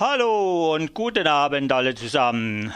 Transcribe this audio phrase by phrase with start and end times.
[0.00, 2.72] Hallo und guten Abend alle zusammen.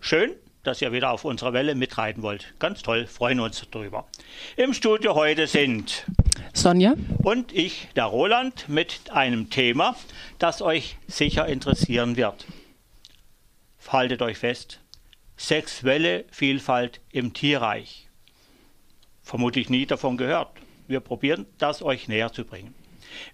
[0.00, 0.32] Schön,
[0.64, 2.54] dass ihr wieder auf unserer Welle mitreiten wollt.
[2.58, 4.08] Ganz toll, freuen uns darüber.
[4.56, 6.04] Im Studio heute sind
[6.54, 9.94] Sonja und ich, der Roland, mit einem Thema,
[10.40, 12.46] das euch sicher interessieren wird.
[13.86, 14.80] Haltet euch fest,
[15.36, 18.08] sexuelle Vielfalt im Tierreich.
[19.22, 20.50] Vermutlich nie davon gehört.
[20.88, 22.74] Wir probieren das euch näher zu bringen.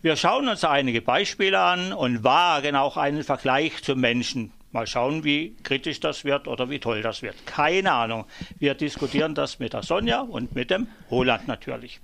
[0.01, 4.53] Wir schauen uns einige Beispiele an und wagen auch einen Vergleich zum Menschen.
[4.73, 7.47] Mal schauen, wie kritisch das wird oder wie toll das wird.
[7.47, 8.25] Keine Ahnung.
[8.59, 12.01] Wir diskutieren das mit der Sonja und mit dem Roland natürlich.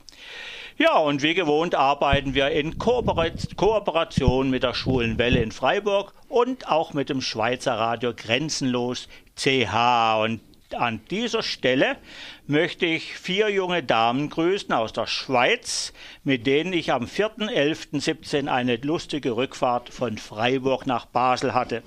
[0.77, 6.69] Ja, und wie gewohnt arbeiten wir in Kooperation mit der Schwulen Welle in Freiburg und
[6.69, 10.23] auch mit dem Schweizer Radio Grenzenlos CH.
[10.23, 10.41] Und
[10.75, 11.97] an dieser Stelle
[12.47, 15.93] möchte ich vier junge Damen grüßen aus der Schweiz,
[16.25, 21.83] mit denen ich am 4.11.17 eine lustige Rückfahrt von Freiburg nach Basel hatte.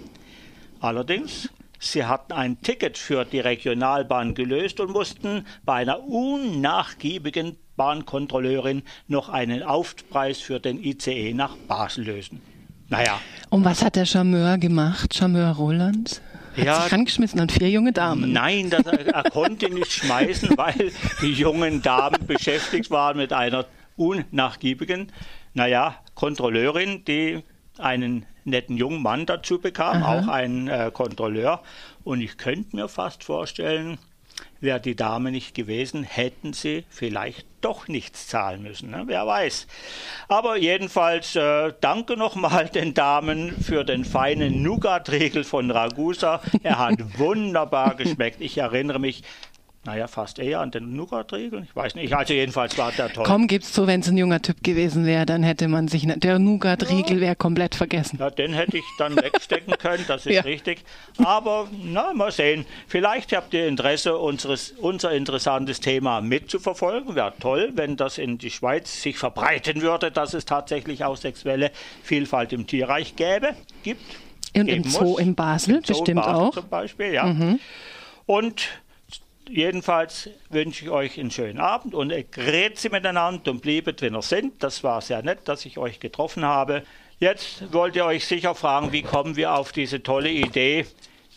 [0.80, 1.50] Allerdings,
[1.80, 9.30] sie hatten ein Ticket für die Regionalbahn gelöst und mussten bei einer unnachgiebigen Bahnkontrolleurin noch
[9.30, 12.42] einen Aufpreis für den ICE nach Basel lösen.
[12.90, 13.20] Naja.
[13.50, 16.22] Und was hat der Charmeur gemacht, Charmeur Roland?
[16.58, 18.32] Hat ja, sich angeschmissen an vier junge Damen.
[18.32, 25.12] Nein, das, er konnte nicht schmeißen, weil die jungen Damen beschäftigt waren mit einer unnachgiebigen,
[25.54, 27.44] naja, Kontrolleurin, die
[27.78, 30.20] einen netten jungen Mann dazu bekam, Aha.
[30.20, 31.62] auch einen äh, Kontrolleur.
[32.04, 33.98] Und ich könnte mir fast vorstellen,
[34.60, 38.92] Wäre die Dame nicht gewesen, hätten sie vielleicht doch nichts zahlen müssen.
[38.92, 39.04] Ne?
[39.06, 39.68] Wer weiß.
[40.28, 46.42] Aber jedenfalls äh, danke nochmal den Damen für den feinen Nougat-Riegel von Ragusa.
[46.64, 48.42] Er hat wunderbar geschmeckt.
[48.42, 49.24] Ich erinnere mich,
[49.84, 51.64] naja, fast eher an den Nougat-Riegel.
[51.64, 52.14] Ich weiß nicht.
[52.14, 53.24] Also jedenfalls war der toll.
[53.26, 56.38] Komm, gib's zu, wenn es ein junger Typ gewesen wäre, dann hätte man sich, der
[56.38, 57.22] Nougat-Riegel ja.
[57.22, 58.18] wäre komplett vergessen.
[58.20, 60.42] Ja, den hätte ich dann wegstecken können, das ist ja.
[60.44, 60.84] richtig.
[61.18, 62.66] Aber, na, mal sehen.
[62.88, 67.16] Vielleicht habt ihr Interesse, unseres, unser interessantes Thema mitzuverfolgen.
[67.16, 71.72] Wäre toll, wenn das in die Schweiz sich verbreiten würde, dass es tatsächlich auch sexuelle
[72.04, 74.04] Vielfalt im Tierreich gäbe, gibt.
[74.56, 75.20] Und im Zoo muss.
[75.22, 76.54] in Basel Im Zoo bestimmt Basel auch.
[76.54, 77.26] Zum Beispiel, ja.
[77.26, 77.60] Mhm.
[78.28, 78.70] Und
[79.52, 84.64] jedenfalls wünsche ich euch einen schönen Abend und grüezi miteinander und bliebet, wenn ihr sind.
[84.64, 86.84] Das war sehr nett, dass ich euch getroffen habe.
[87.20, 90.86] Jetzt wollt ihr euch sicher fragen, wie kommen wir auf diese tolle Idee,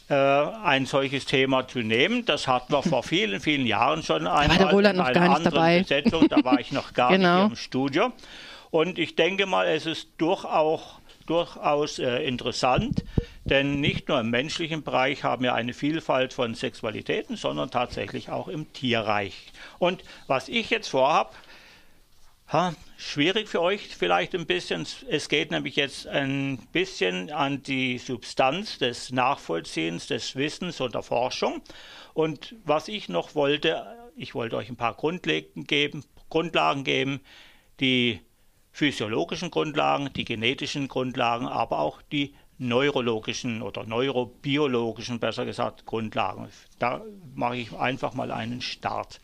[0.09, 2.25] äh, ein solches Thema zu nehmen.
[2.25, 5.47] Das hatten wir vor vielen, vielen Jahren schon einmal war der Roland noch gar nicht
[5.47, 5.81] dabei.
[5.81, 6.29] Besetzung.
[6.29, 7.45] Da war ich noch gar genau.
[7.45, 8.13] nicht im Studio.
[8.71, 10.81] Und ich denke mal, es ist durchaus,
[11.27, 13.05] durchaus äh, interessant,
[13.45, 18.49] denn nicht nur im menschlichen Bereich haben wir eine Vielfalt von Sexualitäten, sondern tatsächlich auch
[18.49, 19.53] im Tierreich.
[19.79, 21.31] Und was ich jetzt vorhabe,
[22.49, 24.87] ha, schwierig für euch vielleicht ein bisschen.
[25.09, 31.03] Es geht nämlich jetzt ein bisschen an die Substanz des Nachvollziehens, des Wissens und der
[31.03, 31.63] Forschung.
[32.15, 33.85] Und was ich noch wollte,
[34.17, 37.21] ich wollte euch ein paar Grundlagen geben, Grundlagen geben
[37.81, 38.21] die
[38.75, 46.49] physiologischen Grundlagen, die genetischen Grundlagen, aber auch die neurologischen oder neurobiologischen, besser gesagt, Grundlagen.
[46.81, 47.01] Da
[47.35, 49.21] mache ich einfach mal einen Start.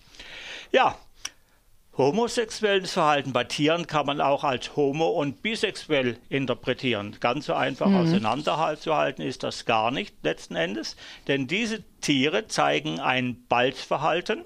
[0.70, 0.96] Ja,
[1.98, 7.16] homosexuelles Verhalten bei Tieren kann man auch als homo- und bisexuell interpretieren.
[7.18, 7.96] Ganz so einfach mhm.
[7.96, 10.96] auseinanderzuhalten ist das gar nicht letzten Endes,
[11.26, 14.44] denn diese Tiere zeigen ein Balzverhalten,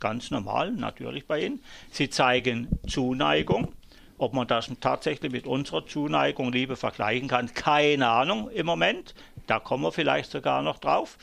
[0.00, 1.62] ganz normal natürlich bei ihnen.
[1.90, 3.74] Sie zeigen Zuneigung,
[4.18, 9.14] ob man das tatsächlich mit unserer Zuneigung, Liebe vergleichen kann, keine Ahnung im Moment.
[9.46, 11.16] Da kommen wir vielleicht sogar noch drauf.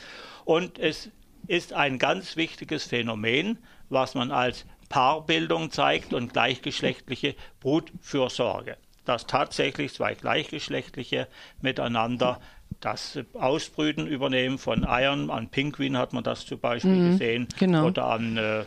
[0.44, 1.10] Und es
[1.46, 3.58] ist ein ganz wichtiges Phänomen,
[3.88, 8.76] was man als Paarbildung zeigt und gleichgeschlechtliche Brutfürsorge.
[9.04, 11.28] Dass tatsächlich zwei gleichgeschlechtliche
[11.60, 12.40] miteinander
[12.80, 15.30] das Ausbrüten übernehmen von Eiern.
[15.30, 17.86] An Pinguinen hat man das zum Beispiel mhm, gesehen genau.
[17.86, 18.64] oder an äh,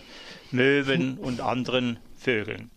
[0.52, 2.72] Möwen und anderen Vögeln.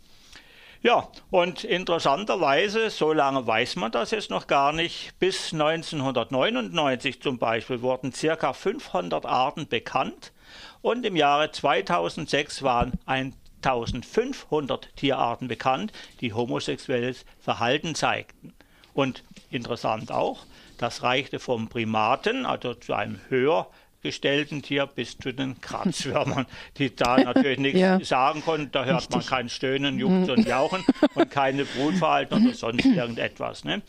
[0.84, 7.38] Ja, und interessanterweise, so lange weiß man das jetzt noch gar nicht, bis 1999 zum
[7.38, 10.32] Beispiel wurden circa 500 Arten bekannt
[10.80, 18.52] und im Jahre 2006 waren 1500 Tierarten bekannt, die homosexuelles Verhalten zeigten.
[18.92, 19.22] Und
[19.52, 20.40] interessant auch,
[20.78, 23.68] das reichte vom Primaten, also zu einem höher
[24.02, 26.46] gestellten Tier bis zu den Kratzwürmern,
[26.78, 28.00] die da natürlich nichts ja.
[28.04, 28.70] sagen konnten.
[28.72, 29.16] Da hört Richtig.
[29.16, 30.84] man kein Stöhnen, Jucken und Jauchen
[31.14, 33.64] und keine Brutverhalten oder sonst irgendetwas.
[33.64, 33.82] Ne?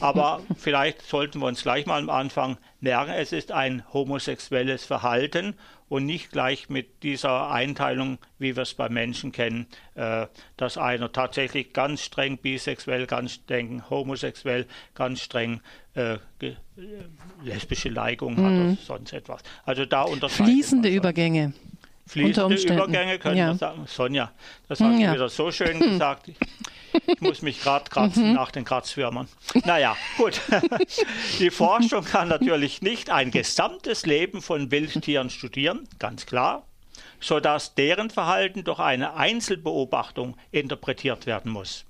[0.00, 5.54] Aber vielleicht sollten wir uns gleich mal am Anfang merken, es ist ein homosexuelles Verhalten
[5.88, 10.26] und nicht gleich mit dieser Einteilung, wie wir es bei Menschen kennen, äh,
[10.56, 15.60] dass einer tatsächlich ganz streng bisexuell, ganz streng homosexuell, ganz streng
[15.94, 16.54] äh, äh
[17.42, 18.44] lesbische Neigung mhm.
[18.44, 19.42] hat oder sonst etwas.
[19.64, 21.52] Also da Fließende Übergänge.
[22.06, 23.48] Fließende Übergänge können ja.
[23.48, 23.84] wir sagen.
[23.86, 24.32] Sonja,
[24.68, 25.08] das hast ja.
[25.08, 26.30] du wieder so schön gesagt.
[27.06, 28.34] Ich muss mich gerade kratzen mhm.
[28.34, 29.28] nach den Kratzwürmern.
[29.64, 30.40] Naja, gut.
[31.38, 36.64] Die Forschung kann natürlich nicht ein gesamtes Leben von Wildtieren studieren, ganz klar,
[37.20, 41.84] sodass deren Verhalten durch eine Einzelbeobachtung interpretiert werden muss.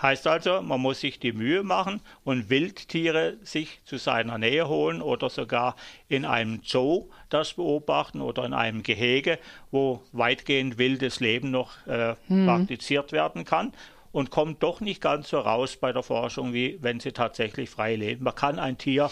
[0.00, 5.00] Heißt also, man muss sich die Mühe machen und Wildtiere sich zu seiner Nähe holen
[5.00, 5.76] oder sogar
[6.08, 9.38] in einem Zoo das beobachten oder in einem Gehege,
[9.70, 12.46] wo weitgehend wildes Leben noch äh, mhm.
[12.46, 13.72] praktiziert werden kann
[14.12, 17.96] und kommt doch nicht ganz so raus bei der Forschung, wie wenn sie tatsächlich frei
[17.96, 18.24] leben.
[18.24, 19.10] Man kann ein Tier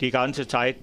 [0.00, 0.76] die ganze Zeit,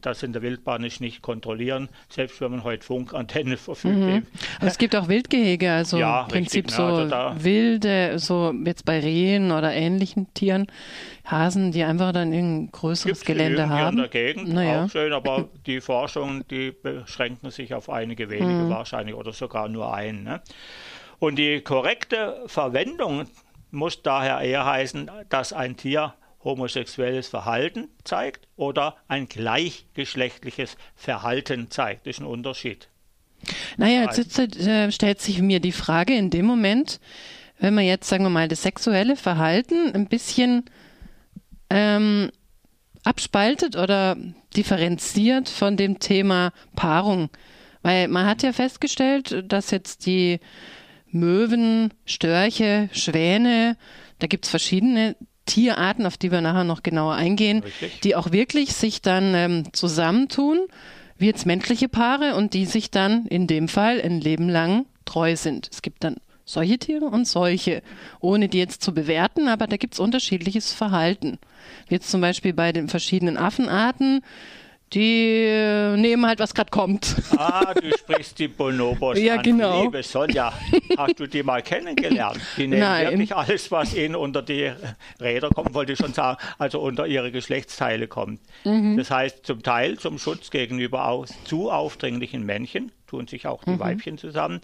[0.00, 3.96] das in der Wildbahn ist, nicht kontrollieren, selbst wenn man heute Funkantenne verfügt.
[3.96, 4.26] Mhm.
[4.60, 9.00] Es gibt auch Wildgehege, also ja, im Prinzip richtig, so also wilde, so jetzt bei
[9.00, 10.68] Rehen oder ähnlichen Tieren,
[11.24, 13.96] Hasen, die einfach dann ein größeres Gelände haben.
[13.96, 14.84] in der Gegend, naja.
[14.84, 18.70] auch schön, aber die Forschung, die beschränken sich auf einige wenige mhm.
[18.70, 20.22] wahrscheinlich oder sogar nur einen.
[20.22, 20.40] Ne?
[21.20, 23.26] Und die korrekte Verwendung
[23.70, 32.06] muss daher eher heißen, dass ein Tier homosexuelles Verhalten zeigt oder ein gleichgeschlechtliches Verhalten zeigt.
[32.06, 32.88] Das ist ein Unterschied.
[33.76, 37.00] Naja, jetzt äh, stellt sich mir die Frage in dem Moment,
[37.58, 40.64] wenn man jetzt, sagen wir mal, das sexuelle Verhalten ein bisschen
[41.68, 42.30] ähm,
[43.04, 44.16] abspaltet oder
[44.56, 47.28] differenziert von dem Thema Paarung.
[47.82, 50.40] Weil man hat ja festgestellt, dass jetzt die
[51.12, 53.76] Möwen, Störche, Schwäne,
[54.18, 55.16] da gibt es verschiedene
[55.46, 58.00] Tierarten, auf die wir nachher noch genauer eingehen, Richtig.
[58.00, 60.58] die auch wirklich sich dann ähm, zusammentun,
[61.18, 65.36] wie jetzt menschliche Paare und die sich dann in dem Fall ein Leben lang treu
[65.36, 65.68] sind.
[65.72, 67.82] Es gibt dann solche Tiere und solche,
[68.20, 71.38] ohne die jetzt zu bewerten, aber da gibt es unterschiedliches Verhalten.
[71.88, 74.22] Wie jetzt zum Beispiel bei den verschiedenen Affenarten
[74.92, 77.16] die äh, nehmen halt, was gerade kommt.
[77.36, 79.42] Ah, du sprichst die Bonobos ja, an.
[79.42, 79.84] Genau.
[79.84, 80.52] Liebe Sonja,
[80.98, 82.40] hast du die mal kennengelernt?
[82.56, 83.10] Die nehmen Nein.
[83.10, 84.72] wirklich alles, was ihnen unter die
[85.20, 88.40] Räder kommt, wollte ich schon sagen, also unter ihre Geschlechtsteile kommt.
[88.64, 88.96] Mhm.
[88.96, 93.70] Das heißt, zum Teil zum Schutz gegenüber aus, zu aufdringlichen Männchen, tun sich auch die
[93.70, 93.80] mhm.
[93.80, 94.60] Weibchen zusammen,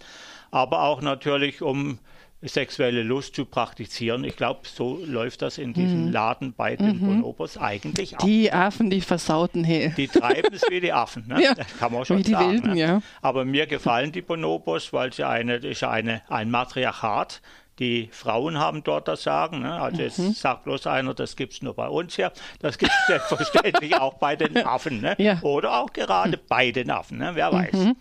[0.51, 1.99] aber auch natürlich um
[2.41, 4.23] sexuelle Lust zu praktizieren.
[4.23, 6.11] Ich glaube, so läuft das in diesem mhm.
[6.11, 7.21] Laden bei den mhm.
[7.21, 8.23] Bonobos eigentlich auch.
[8.23, 9.89] Die Affen, die versauten hier.
[9.89, 11.41] Die treiben es wie die Affen, ne?
[11.43, 12.51] ja, das kann man schon wie die sagen.
[12.51, 12.79] Wilden, ne?
[12.79, 13.01] ja.
[13.21, 17.41] Aber mir gefallen die Bonobos, weil sie eine, ist eine, ein Matriarchat
[17.79, 19.61] die Frauen haben dort das Sagen.
[19.61, 19.79] Ne?
[19.79, 20.33] Also jetzt mhm.
[20.33, 22.31] sagt bloß einer, das gibt es nur bei uns hier.
[22.59, 25.01] Das gibt es selbstverständlich auch bei den Affen.
[25.01, 25.15] Ne?
[25.19, 25.39] Ja.
[25.41, 27.31] Oder auch gerade bei den Affen, ne?
[27.35, 27.73] wer weiß.
[27.73, 27.95] Mhm.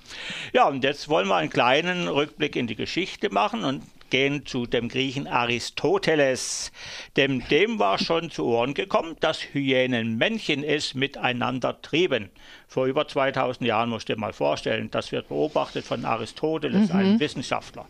[0.53, 4.67] Ja, und jetzt wollen wir einen kleinen Rückblick in die Geschichte machen und gehen zu
[4.67, 6.73] dem Griechen Aristoteles.
[7.17, 12.31] Dem, dem war schon zu Ohren gekommen, dass Hyänenmännchen es miteinander trieben.
[12.69, 16.97] Vor über 2000 Jahren musst du dir mal vorstellen, das wird beobachtet von Aristoteles, mhm.
[16.97, 17.87] einem Wissenschaftler.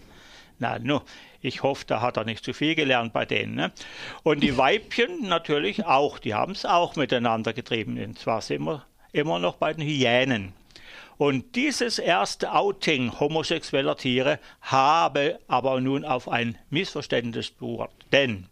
[0.58, 1.00] Na, nu,
[1.42, 3.54] ich hoffe, da hat er nicht zu viel gelernt bei denen.
[3.54, 3.72] Ne?
[4.22, 8.02] Und die Weibchen natürlich auch, die haben es auch miteinander getrieben.
[8.02, 10.52] Und zwar sind wir immer noch bei den Hyänen.
[11.18, 17.90] Und dieses erste Outing homosexueller Tiere habe aber nun auf ein Missverständnis beruht.
[18.12, 18.46] Denn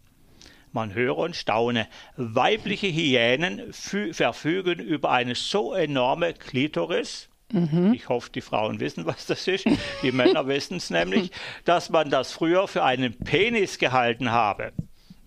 [0.71, 1.87] man höre und staune.
[2.17, 7.29] Weibliche Hyänen verfügen über eine so enorme Klitoris.
[7.51, 7.93] Mhm.
[7.93, 9.65] Ich hoffe, die Frauen wissen, was das ist.
[10.01, 11.31] Die Männer wissen es nämlich,
[11.63, 14.73] dass man das früher für einen Penis gehalten habe.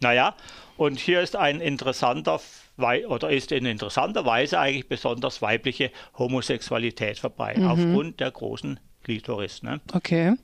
[0.00, 0.36] Naja,
[0.76, 2.40] und hier ist ein interessanter
[2.78, 7.70] oder ist in interessanter Weise eigentlich besonders weibliche Homosexualität verbreitet, mhm.
[7.70, 9.62] aufgrund der großen Klitoris.
[9.62, 9.80] Ne?
[9.92, 10.34] Okay.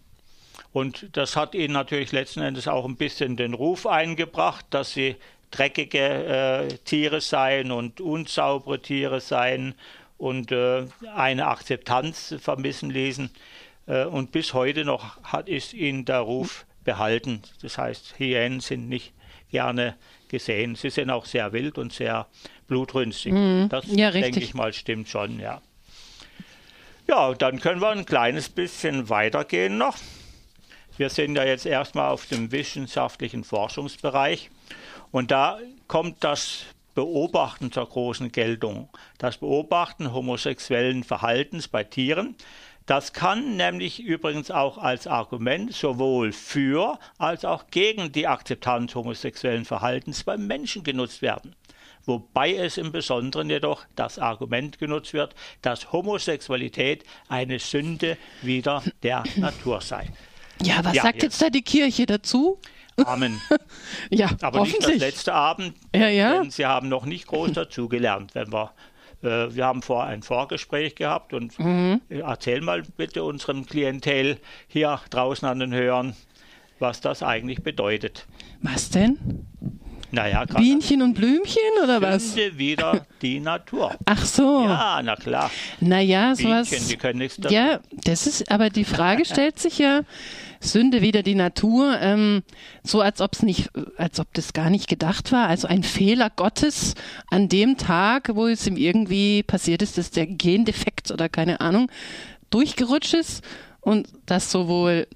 [0.73, 5.17] Und das hat ihnen natürlich letzten Endes auch ein bisschen den Ruf eingebracht, dass sie
[5.51, 9.75] dreckige äh, Tiere seien und unsaubere Tiere seien
[10.19, 13.31] und äh, eine Akzeptanz vermissen ließen.
[13.87, 17.43] Äh, und bis heute noch hat, ist ihnen der Ruf behalten.
[17.63, 19.13] Das heißt, Hyänen sind nicht
[19.55, 19.95] gerne
[20.27, 20.75] gesehen.
[20.75, 22.27] Sie sind auch sehr wild und sehr
[22.67, 23.33] blutrünstig.
[23.33, 23.69] Mhm.
[23.69, 25.63] Das ja, denke ich mal stimmt schon, ja.
[27.07, 29.97] Ja, dann können wir ein kleines bisschen weitergehen noch.
[30.97, 34.51] Wir sind ja jetzt erstmal auf dem wissenschaftlichen Forschungsbereich
[35.13, 36.65] und da kommt das
[36.97, 38.89] Beobachten zur großen Geltung.
[39.19, 42.35] Das Beobachten homosexuellen Verhaltens bei Tieren
[42.87, 49.65] das kann nämlich übrigens auch als Argument sowohl für als auch gegen die Akzeptanz homosexuellen
[49.65, 51.55] Verhaltens beim Menschen genutzt werden.
[52.07, 59.25] wobei es im Besonderen jedoch das Argument genutzt wird, dass Homosexualität eine Sünde wieder der
[59.37, 60.11] Natur sei.
[60.63, 62.61] Ja, was ja, sagt jetzt, jetzt da die Kirche dazu?
[63.05, 63.41] Amen.
[64.11, 66.41] ja, aber nicht das letzte Abend, ja, ja.
[66.41, 68.73] denn Sie haben noch nicht groß dazugelernt, wenn wir
[69.25, 72.01] äh, wir haben vor ein Vorgespräch gehabt und mhm.
[72.09, 74.39] erzähl mal bitte unserem Klientel
[74.69, 76.15] hier draußen an den Hörern,
[76.79, 78.27] was das eigentlich bedeutet.
[78.63, 79.47] Was denn?
[80.15, 82.37] Naja, Bienchen und Blümchen oder was?
[82.37, 83.97] wieder die Natur.
[84.05, 84.63] Ach so.
[84.63, 85.51] Ja, na klar.
[85.81, 86.71] Naja, sowas.
[86.71, 87.59] Bienchen, die können nichts dafür.
[87.59, 90.03] Ja, das ist, aber die Frage stellt sich ja,
[90.65, 92.43] Sünde wieder die Natur, ähm,
[92.83, 96.31] so als ob es nicht, als ob das gar nicht gedacht war, also ein Fehler
[96.31, 96.95] Gottes
[97.31, 101.91] an dem Tag, wo es ihm irgendwie passiert ist, dass der Gendefekt oder keine Ahnung
[102.51, 103.45] durchgerutscht ist
[103.81, 105.07] und dass sowohl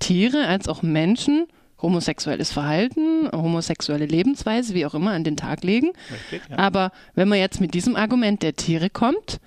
[0.00, 1.46] Tiere als auch Menschen
[1.80, 5.92] homosexuelles Verhalten, homosexuelle Lebensweise, wie auch immer, an den Tag legen.
[6.12, 6.58] Richtig, ja.
[6.58, 9.38] Aber wenn man jetzt mit diesem Argument der Tiere kommt,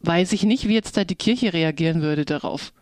[0.00, 2.72] weiß ich nicht, wie jetzt da die Kirche reagieren würde darauf.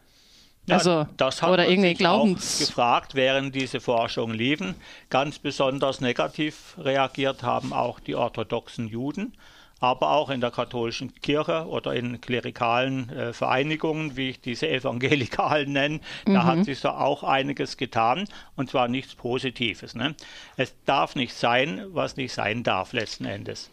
[0.66, 4.74] Ja, also, das hat oder irgendwie Glaubens auch gefragt, während diese Forschungen liefen.
[5.10, 9.32] Ganz besonders negativ reagiert haben auch die orthodoxen Juden,
[9.78, 15.70] aber auch in der katholischen Kirche oder in klerikalen äh, Vereinigungen, wie ich diese Evangelikalen
[15.70, 16.34] nenne, mhm.
[16.34, 19.94] da hat sich so auch einiges getan und zwar nichts Positives.
[19.94, 20.16] Ne?
[20.56, 23.70] Es darf nicht sein, was nicht sein darf letzten Endes.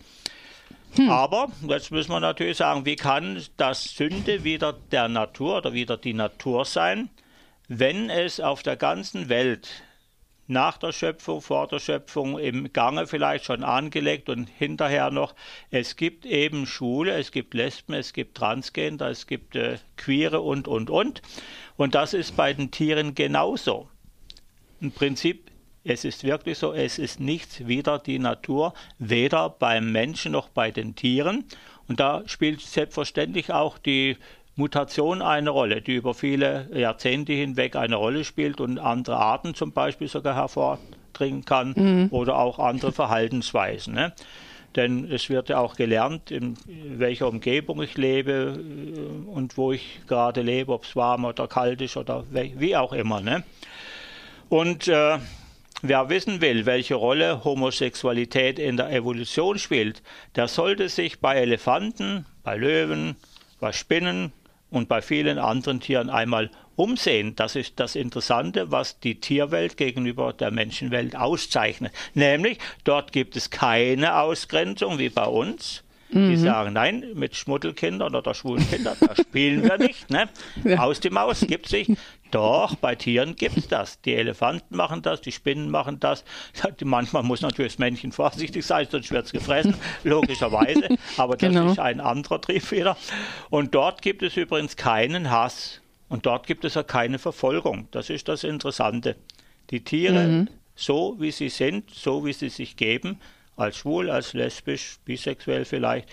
[0.95, 1.09] Hm.
[1.09, 5.97] Aber jetzt müssen wir natürlich sagen, wie kann das Sünde wieder der Natur oder wieder
[5.97, 7.09] die Natur sein,
[7.67, 9.83] wenn es auf der ganzen Welt
[10.47, 15.33] nach der Schöpfung, vor der Schöpfung, im Gange vielleicht schon angelegt und hinterher noch.
[15.71, 20.67] Es gibt eben Schule, es gibt Lesben, es gibt Transgender, es gibt äh, Queere und,
[20.67, 21.21] und, und.
[21.77, 23.87] Und das ist bei den Tieren genauso.
[24.81, 25.49] Im Prinzip
[25.83, 30.71] es ist wirklich so, es ist nichts wider die Natur, weder beim Menschen noch bei
[30.71, 31.45] den Tieren.
[31.87, 34.17] Und da spielt selbstverständlich auch die
[34.55, 39.71] Mutation eine Rolle, die über viele Jahrzehnte hinweg eine Rolle spielt und andere Arten zum
[39.71, 42.07] Beispiel sogar hervordringen kann mhm.
[42.11, 43.93] oder auch andere Verhaltensweisen.
[43.93, 44.13] Ne?
[44.75, 50.01] Denn es wird ja auch gelernt, in welcher Umgebung ich lebe äh, und wo ich
[50.07, 53.21] gerade lebe, ob es warm oder kalt ist oder wie auch immer.
[53.21, 53.43] Ne?
[54.49, 55.17] Und äh,
[55.85, 60.01] Wer wissen will, welche Rolle Homosexualität in der Evolution spielt,
[60.33, 63.17] der sollte sich bei Elefanten, bei Löwen,
[63.59, 64.31] bei Spinnen
[64.69, 67.35] und bei vielen anderen Tieren einmal umsehen.
[67.35, 71.91] Das ist das Interessante, was die Tierwelt gegenüber der Menschenwelt auszeichnet.
[72.13, 75.83] Nämlich, dort gibt es keine Ausgrenzung wie bei uns.
[76.13, 76.29] Mhm.
[76.29, 80.09] Die sagen, nein, mit Schmuddelkindern oder schwulen Kindern, da spielen wir nicht.
[80.09, 80.29] Ne?
[80.63, 80.79] Ja.
[80.79, 81.91] Aus die Maus gibt es nicht.
[82.31, 84.01] Doch, bei Tieren gibt es das.
[84.01, 86.23] Die Elefanten machen das, die Spinnen machen das.
[86.83, 90.97] Manchmal muss natürlich das Männchen vorsichtig sein, sonst wird es gefressen, logischerweise.
[91.17, 91.71] Aber das genau.
[91.71, 92.97] ist ein anderer Triebfeder.
[93.49, 95.81] Und dort gibt es übrigens keinen Hass.
[96.09, 97.87] Und dort gibt es ja keine Verfolgung.
[97.91, 99.15] Das ist das Interessante.
[99.69, 100.49] Die Tiere, mhm.
[100.75, 103.19] so wie sie sind, so wie sie sich geben,
[103.55, 106.09] als schwul, als lesbisch, bisexuell vielleicht,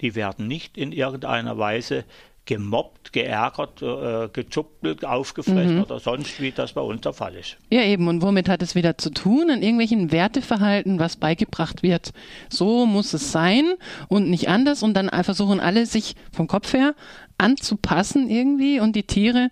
[0.00, 2.04] die werden nicht in irgendeiner Weise
[2.46, 5.82] gemobbt, geärgert, äh, gezuppelt, aufgefressen mhm.
[5.82, 7.56] oder sonst, wie das bei uns der Fall ist.
[7.70, 8.06] Ja, eben.
[8.08, 9.50] Und womit hat es wieder zu tun?
[9.50, 12.12] An irgendwelchen Werteverhalten, was beigebracht wird.
[12.50, 13.74] So muss es sein
[14.08, 14.82] und nicht anders.
[14.82, 16.94] Und dann versuchen alle, sich vom Kopf her
[17.38, 18.78] anzupassen irgendwie.
[18.78, 19.48] Und die Tiere,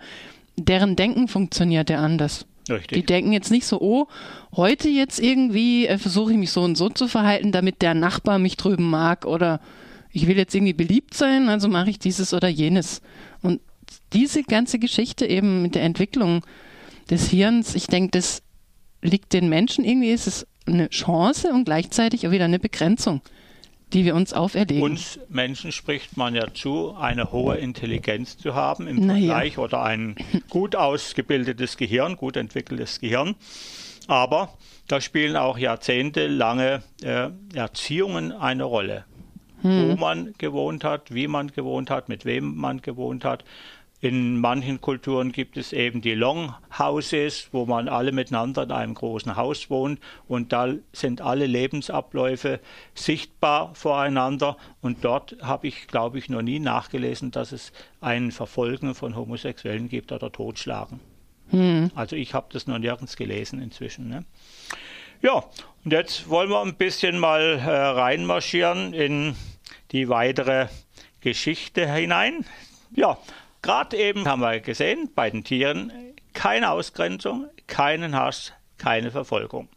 [0.57, 2.47] deren Denken funktioniert ja anders.
[2.69, 2.99] Richtig.
[2.99, 4.07] Die denken jetzt nicht so, oh,
[4.54, 8.38] heute jetzt irgendwie äh, versuche ich mich so und so zu verhalten, damit der Nachbar
[8.38, 9.61] mich drüben mag oder
[10.12, 13.00] ich will jetzt irgendwie beliebt sein, also mache ich dieses oder jenes.
[13.40, 13.61] Und
[14.12, 16.45] diese ganze Geschichte eben mit der Entwicklung
[17.11, 18.42] des Hirns, ich denke, das
[19.00, 23.21] liegt den Menschen irgendwie, ist es eine Chance und gleichzeitig auch wieder eine Begrenzung,
[23.92, 24.82] die wir uns auferlegen.
[24.82, 29.34] Uns Menschen spricht man ja zu, eine hohe Intelligenz zu haben im naja.
[29.34, 30.16] Vergleich oder ein
[30.49, 33.34] gut ausgebildetes Gehirn, gut entwickeltes Gehirn.
[34.08, 34.56] Aber
[34.88, 39.04] da spielen auch jahrzehntelange äh, Erziehungen eine Rolle
[39.62, 39.90] hm.
[39.90, 43.44] wo man gewohnt hat, wie man gewohnt hat, mit wem man gewohnt hat.
[44.02, 49.37] In manchen Kulturen gibt es eben die Longhouses, wo man alle miteinander in einem großen
[49.37, 52.59] Haus wohnt und da sind alle Lebensabläufe
[52.94, 58.97] sichtbar voreinander und dort habe ich, glaube ich, noch nie nachgelesen, dass es ein Verfolgen
[58.97, 60.99] von Homosexuellen gibt oder Totschlagen.
[61.50, 61.92] Hm.
[61.94, 64.09] Also ich habe das noch nirgends gelesen inzwischen.
[64.09, 64.25] Ne?
[65.21, 65.44] Ja,
[65.85, 69.37] und jetzt wollen wir ein bisschen mal äh, reinmarschieren in
[69.92, 70.66] die weitere
[71.21, 72.44] Geschichte hinein.
[72.94, 73.16] Ja,
[73.62, 75.92] gerade eben haben wir gesehen, bei den Tieren
[76.35, 79.69] keine Ausgrenzung, keinen Hass, keine Verfolgung.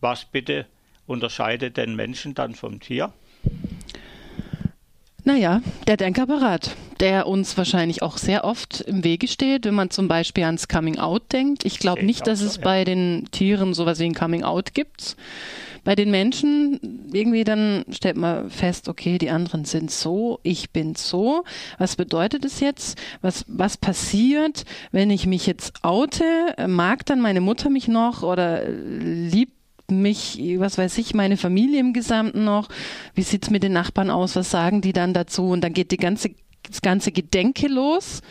[0.00, 0.66] Was bitte
[1.06, 3.12] unterscheidet den Menschen dann vom Tier?
[5.24, 10.08] Naja, der Denkapparat, der uns wahrscheinlich auch sehr oft im Wege steht, wenn man zum
[10.08, 11.66] Beispiel ans Coming Out denkt.
[11.66, 15.16] Ich glaube nicht, dass es bei den Tieren sowas wie ein Coming Out gibt.
[15.84, 20.94] Bei den Menschen irgendwie dann stellt man fest, okay, die anderen sind so, ich bin
[20.94, 21.44] so.
[21.78, 22.98] Was bedeutet es jetzt?
[23.22, 26.24] Was, was passiert, wenn ich mich jetzt oute?
[26.66, 29.54] Mag dann meine Mutter mich noch oder liebt
[29.90, 32.68] mich, was weiß ich, meine Familie im Gesamten noch?
[33.14, 34.36] Wie sieht es mit den Nachbarn aus?
[34.36, 35.48] Was sagen die dann dazu?
[35.48, 36.30] Und dann geht die ganze,
[36.68, 38.22] das ganze Gedenke los.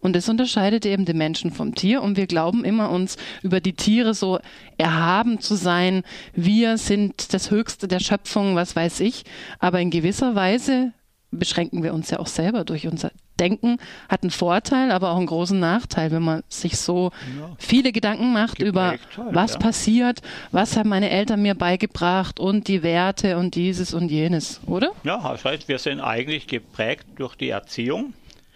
[0.00, 2.02] Und das unterscheidet eben den Menschen vom Tier.
[2.02, 4.38] Und wir glauben immer, uns über die Tiere so
[4.78, 6.02] erhaben zu sein.
[6.32, 9.24] Wir sind das Höchste der Schöpfung, was weiß ich.
[9.58, 10.92] Aber in gewisser Weise
[11.30, 13.78] beschränken wir uns ja auch selber durch unser Denken.
[14.08, 17.50] Hat einen Vorteil, aber auch einen großen Nachteil, wenn man sich so ja.
[17.58, 19.00] viele Gedanken macht Geprägt über halt,
[19.34, 19.58] was ja.
[19.58, 24.92] passiert, was haben meine Eltern mir beigebracht und die Werte und dieses und jenes, oder?
[25.04, 28.12] Ja, das heißt, wir sind eigentlich geprägt durch die Erziehung.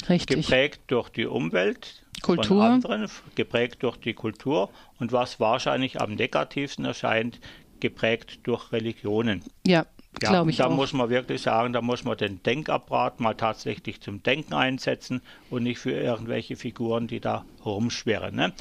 [0.08, 0.46] Richtig.
[0.46, 2.62] Geprägt durch die Umwelt, Kultur.
[2.62, 7.40] Von anderen, geprägt durch die Kultur und was wahrscheinlich am negativsten erscheint,
[7.80, 9.44] geprägt durch Religionen.
[9.66, 9.86] Ja,
[10.22, 10.74] ja, glaube ich da auch.
[10.74, 15.62] muss man wirklich sagen, da muss man den Denkapparat mal tatsächlich zum Denken einsetzen und
[15.64, 18.34] nicht für irgendwelche Figuren, die da rumschwirren.
[18.34, 18.52] Ne?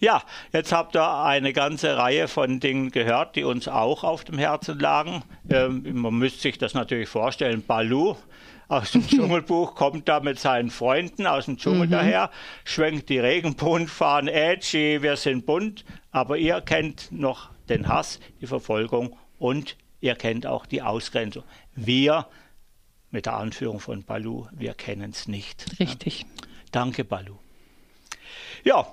[0.00, 4.38] Ja, jetzt habt ihr eine ganze Reihe von Dingen gehört, die uns auch auf dem
[4.38, 5.22] Herzen lagen.
[5.48, 7.64] Ähm, man müsste sich das natürlich vorstellen.
[7.66, 8.16] Balu,
[8.68, 11.90] aus dem Dschungelbuch, kommt da mit seinen Freunden aus dem Dschungel mhm.
[11.90, 12.30] daher,
[12.64, 19.16] schwenkt die Regenbuntfahnen, edgy, wir sind bunt, aber ihr kennt noch den Hass, die Verfolgung
[19.38, 21.44] und ihr kennt auch die Ausgrenzung.
[21.74, 22.26] Wir,
[23.10, 25.78] mit der Anführung von Balu, wir kennen es nicht.
[25.80, 26.20] Richtig.
[26.20, 26.26] Ja.
[26.72, 27.36] Danke, Balu.
[28.64, 28.86] Ja,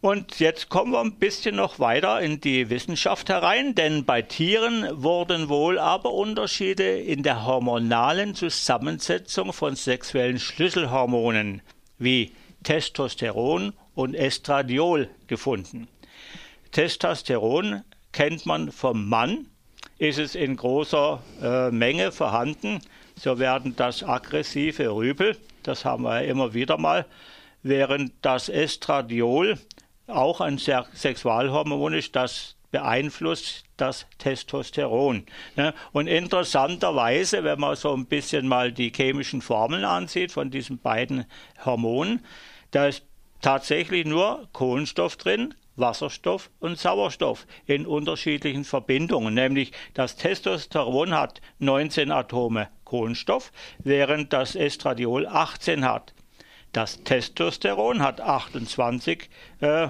[0.00, 4.86] und jetzt kommen wir ein bisschen noch weiter in die Wissenschaft herein, denn bei Tieren
[5.02, 11.62] wurden wohl aber Unterschiede in der hormonalen Zusammensetzung von sexuellen Schlüsselhormonen
[11.98, 15.88] wie Testosteron und Estradiol gefunden.
[16.70, 19.48] Testosteron kennt man vom Mann,
[19.98, 22.80] ist es in großer äh, Menge vorhanden.
[23.16, 27.04] So werden das aggressive Rüpel, das haben wir ja immer wieder mal,
[27.62, 29.58] während das Estradiol
[30.06, 35.24] auch ein Sexualhormon ist, das beeinflusst das Testosteron.
[35.56, 35.74] Ne?
[35.92, 41.24] Und interessanterweise, wenn man so ein bisschen mal die chemischen Formeln ansieht von diesen beiden
[41.64, 42.24] Hormonen,
[42.70, 43.04] da ist
[43.40, 49.34] tatsächlich nur Kohlenstoff drin, Wasserstoff und Sauerstoff in unterschiedlichen Verbindungen.
[49.34, 56.14] Nämlich das Testosteron hat 19 Atome Kohlenstoff, während das Estradiol 18 hat.
[56.72, 59.88] Das Testosteron hat 28 äh,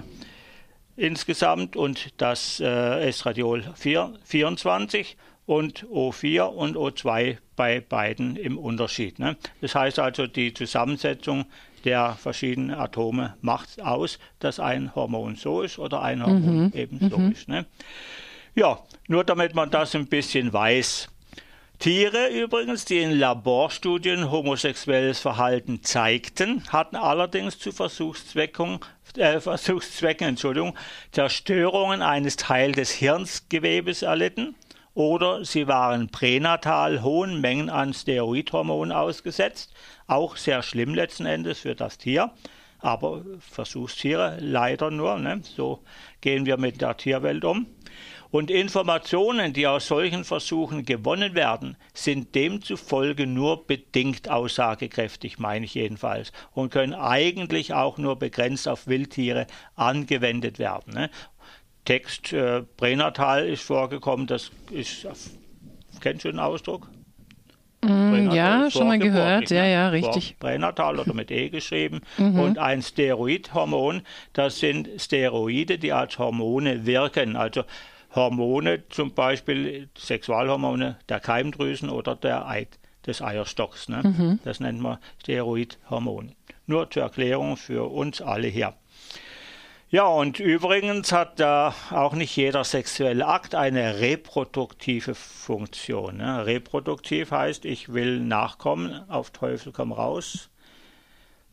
[0.96, 5.16] insgesamt und das äh, Estradiol 4, 24
[5.48, 9.18] und O4 und O2 bei beiden im Unterschied.
[9.18, 9.38] Ne?
[9.62, 11.46] Das heißt also, die Zusammensetzung
[11.87, 16.72] der verschiedenen Atome macht aus, dass ein Hormon so ist oder ein Hormon mhm.
[16.74, 17.32] eben so mhm.
[17.32, 17.48] ist.
[17.48, 17.64] Ne?
[18.54, 21.08] Ja, nur damit man das ein bisschen weiß.
[21.78, 28.80] Tiere übrigens, die in Laborstudien homosexuelles Verhalten zeigten, hatten allerdings zu Versuchszwecken,
[29.16, 30.76] äh, Versuchszwecken Entschuldigung,
[31.12, 34.54] Zerstörungen eines Teils des Hirngewebes erlitten
[34.98, 39.72] oder sie waren pränatal hohen Mengen an Steroidhormonen ausgesetzt,
[40.08, 42.32] auch sehr schlimm letzten Endes für das Tier,
[42.80, 45.40] aber Versuchstiere leider nur, ne?
[45.44, 45.84] so
[46.20, 47.66] gehen wir mit der Tierwelt um.
[48.32, 55.74] Und Informationen, die aus solchen Versuchen gewonnen werden, sind demzufolge nur bedingt aussagekräftig, meine ich
[55.74, 60.92] jedenfalls, und können eigentlich auch nur begrenzt auf Wildtiere angewendet werden.
[60.92, 61.11] Ne?
[61.88, 65.07] Text äh, pränatal ist vorgekommen, das ist,
[66.03, 66.87] kennst du den Ausdruck?
[67.83, 70.37] Mm, ja, schon mal gehört, ja, ja, richtig.
[70.38, 72.03] Pränatal oder mit E geschrieben.
[72.18, 72.40] Mhm.
[72.40, 74.03] Und ein Steroidhormon,
[74.35, 77.37] das sind Steroide, die als Hormone wirken.
[77.37, 77.64] Also
[78.14, 82.66] Hormone, zum Beispiel Sexualhormone der Keimdrüsen oder der Ei,
[83.07, 83.88] des Eierstocks.
[83.88, 84.03] Ne?
[84.03, 84.40] Mhm.
[84.44, 86.33] Das nennt man Steroidhormon.
[86.66, 88.74] Nur zur Erklärung für uns alle hier.
[89.90, 96.18] Ja, und übrigens hat da auch nicht jeder sexuelle Akt eine reproduktive Funktion.
[96.18, 96.44] Ne?
[96.44, 100.51] Reproduktiv heißt, ich will nachkommen, auf Teufel komm raus.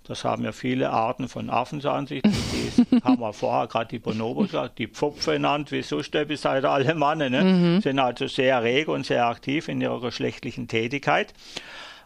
[0.03, 2.21] Das haben ja viele Arten von Affen so an sich.
[2.23, 7.19] Die haben wir vorher gerade die Bonobos die Pfupfe genannt, wie Sustebi seid alle Mann,
[7.19, 7.41] ne?
[7.41, 7.81] Mhm.
[7.81, 11.33] sind also sehr rege und sehr aktiv in ihrer geschlechtlichen Tätigkeit.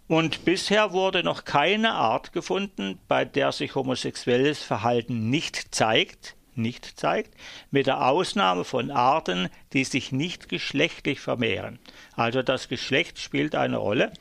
[0.10, 7.00] Und bisher wurde noch keine Art gefunden, bei der sich homosexuelles Verhalten nicht zeigt, nicht
[7.00, 7.36] zeigt,
[7.70, 11.78] mit der Ausnahme von Arten, die sich nicht geschlechtlich vermehren.
[12.16, 14.12] Also das Geschlecht spielt eine Rolle.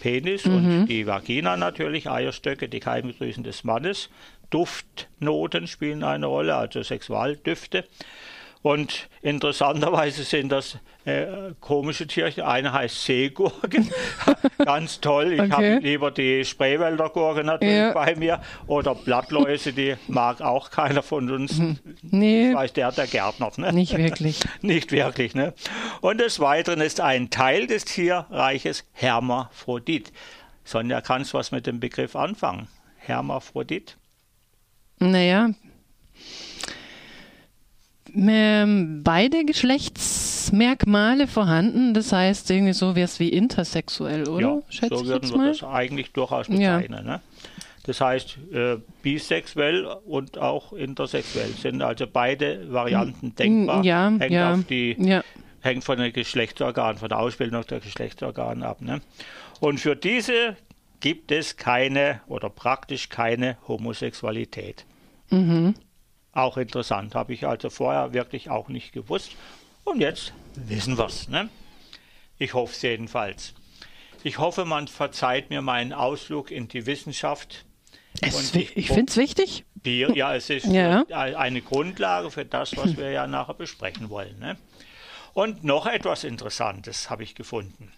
[0.00, 0.54] Penis mhm.
[0.54, 4.08] und die Vagina natürlich, Eierstöcke, die Keimdrüsen des Mannes.
[4.48, 7.84] Duftnoten spielen eine Rolle, also Sexualdüfte.
[8.62, 12.42] Und interessanterweise sind das äh, komische Tierchen.
[12.42, 13.86] Eine heißt Seegurke,
[14.58, 15.32] ganz toll.
[15.32, 15.50] Ich okay.
[15.50, 17.92] habe lieber die Spreewäldergurke natürlich ja.
[17.92, 18.42] bei mir.
[18.66, 21.58] Oder Blattläuse, die mag auch keiner von uns.
[21.58, 21.78] Mhm.
[22.02, 22.50] Nee.
[22.50, 23.50] Ich weiß der, der Gärtner.
[23.56, 23.72] Ne?
[23.72, 24.40] Nicht wirklich.
[24.60, 25.34] Nicht wirklich.
[25.34, 25.54] Ne?
[26.00, 30.12] Und des Weiteren ist ein Teil des Tierreiches Hermaphrodit.
[30.64, 32.68] Sonja, kannst du was mit dem Begriff anfangen?
[32.98, 33.96] Hermaphrodit?
[34.98, 35.50] Naja,
[38.14, 41.94] ähm, beide Geschlechtsmerkmale vorhanden.
[41.94, 44.48] Das heißt irgendwie so wäre es wie intersexuell, oder?
[44.48, 47.06] Ja, Schätze so würden wir das eigentlich durchaus bezeichnen.
[47.06, 47.12] Ja.
[47.14, 47.20] Ne?
[47.88, 53.82] Das heißt, äh, bisexuell und auch intersexuell sind also beide Varianten denkbar.
[53.82, 55.24] Ja, hängt, ja, auf die, ja.
[55.60, 58.82] hängt von den Geschlechtsorganen, von der Ausbildung der Geschlechtsorgane ab.
[58.82, 59.00] Ne?
[59.60, 60.56] Und für diese
[61.00, 64.84] gibt es keine oder praktisch keine Homosexualität.
[65.30, 65.74] Mhm.
[66.38, 69.32] Auch interessant, habe ich also vorher wirklich auch nicht gewusst.
[69.82, 71.28] Und jetzt wissen wir es.
[71.28, 71.48] Ne?
[72.38, 73.54] Ich hoffe es jedenfalls.
[74.22, 77.64] Ich hoffe, man verzeiht mir meinen Ausflug in die Wissenschaft.
[78.20, 79.64] Es, ich, ich finde es wichtig.
[79.74, 81.04] Bier, ja, es ist ja.
[81.08, 84.38] eine Grundlage für das, was wir ja nachher besprechen wollen.
[84.38, 84.56] Ne?
[85.34, 87.90] Und noch etwas Interessantes habe ich gefunden.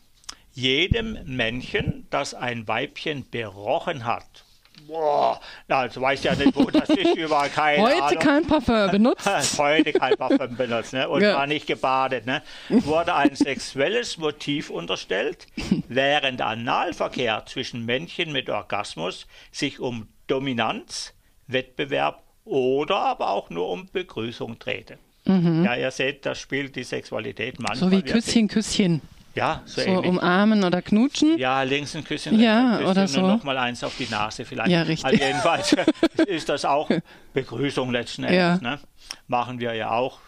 [0.54, 4.46] Jedem Männchen, das ein Weibchen berochen hat
[4.90, 8.18] Boah, also weiß ja nicht, wo das ist, überall keine Heute Ahnung.
[8.18, 9.58] kein Parfum benutzt.
[9.58, 11.08] Heute kein Parfum benutzt ne?
[11.08, 11.36] und ja.
[11.36, 12.26] war nicht gebadet.
[12.26, 12.42] Ne?
[12.68, 15.46] Wurde ein sexuelles Motiv unterstellt,
[15.88, 21.14] während Analverkehr zwischen Männchen mit Orgasmus sich um Dominanz,
[21.46, 24.98] Wettbewerb oder aber auch nur um Begrüßung drehte.
[25.24, 25.64] Mhm.
[25.64, 27.90] Ja, ihr seht, das spielt die Sexualität manchmal.
[27.90, 29.02] So wie Küsschen, Küsschen.
[29.34, 31.38] Ja, so, so umarmen oder knutschen.
[31.38, 33.20] Ja, links ein Küsschen, ja, ein Küsschen oder so.
[33.20, 34.70] und nochmal eins auf die Nase vielleicht.
[34.70, 35.04] Ja, richtig.
[35.04, 35.76] Also jedenfalls
[36.26, 36.90] ist das auch
[37.32, 38.36] Begrüßung letzten Endes.
[38.36, 38.56] Ja.
[38.58, 38.80] Ne?
[39.28, 40.18] Machen wir ja auch.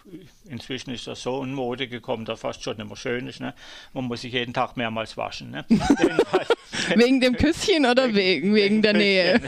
[0.48, 3.40] Inzwischen ist das so in Mode gekommen, dass fast schon immer schön ist.
[3.40, 3.54] Ne?
[3.92, 5.50] Man muss sich jeden Tag mehrmals waschen.
[5.50, 5.64] Ne?
[6.94, 9.40] wegen dem Küsschen oder wegen, wegen der Nähe?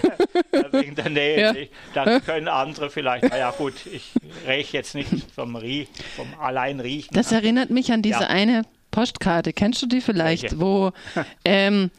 [0.53, 1.41] Ja, wegen der Nähe.
[1.41, 1.55] Ja.
[1.95, 4.11] Dann können andere vielleicht, naja gut, ich
[4.49, 5.87] rieche jetzt nicht vom, Rie,
[6.17, 7.15] vom allein riechen.
[7.15, 7.39] Das ne?
[7.39, 8.29] erinnert mich an diese ja.
[8.29, 8.65] eine
[8.95, 10.61] Postkarte, kennst du die vielleicht, Welche?
[10.61, 10.93] wo
[11.45, 11.91] ähm,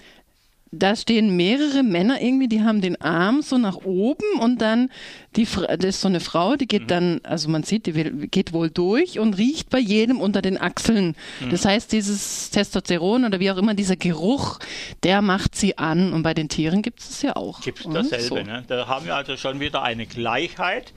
[0.72, 4.90] da stehen mehrere Männer irgendwie, die haben den Arm so nach oben und dann
[5.36, 6.88] die das ist so eine Frau, die geht mhm.
[6.88, 7.94] dann, also man sieht, die
[8.28, 11.16] geht wohl durch und riecht bei jedem unter den Achseln.
[11.40, 11.50] Mhm.
[11.50, 14.60] Das heißt, dieses Testosteron oder wie auch immer, dieser Geruch,
[15.04, 17.62] der macht sie an und bei den Tieren gibt es ja auch.
[17.62, 18.36] Gibt es dasselbe, so.
[18.36, 18.64] ne?
[18.68, 20.94] Da haben wir also schon wieder eine Gleichheit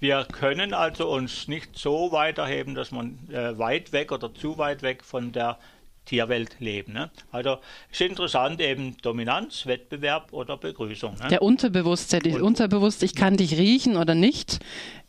[0.00, 4.82] wir können also uns nicht so weiterheben, dass man äh, weit weg oder zu weit
[4.82, 5.58] weg von der
[6.04, 6.94] Tierwelt leben.
[6.94, 7.10] Ne?
[7.30, 7.58] Also
[7.90, 11.16] ist interessant eben Dominanz, Wettbewerb oder Begrüßung.
[11.20, 11.28] Ne?
[11.28, 14.60] Der Unterbewusstsein, die Unterbewusst, ich kann dich riechen oder nicht.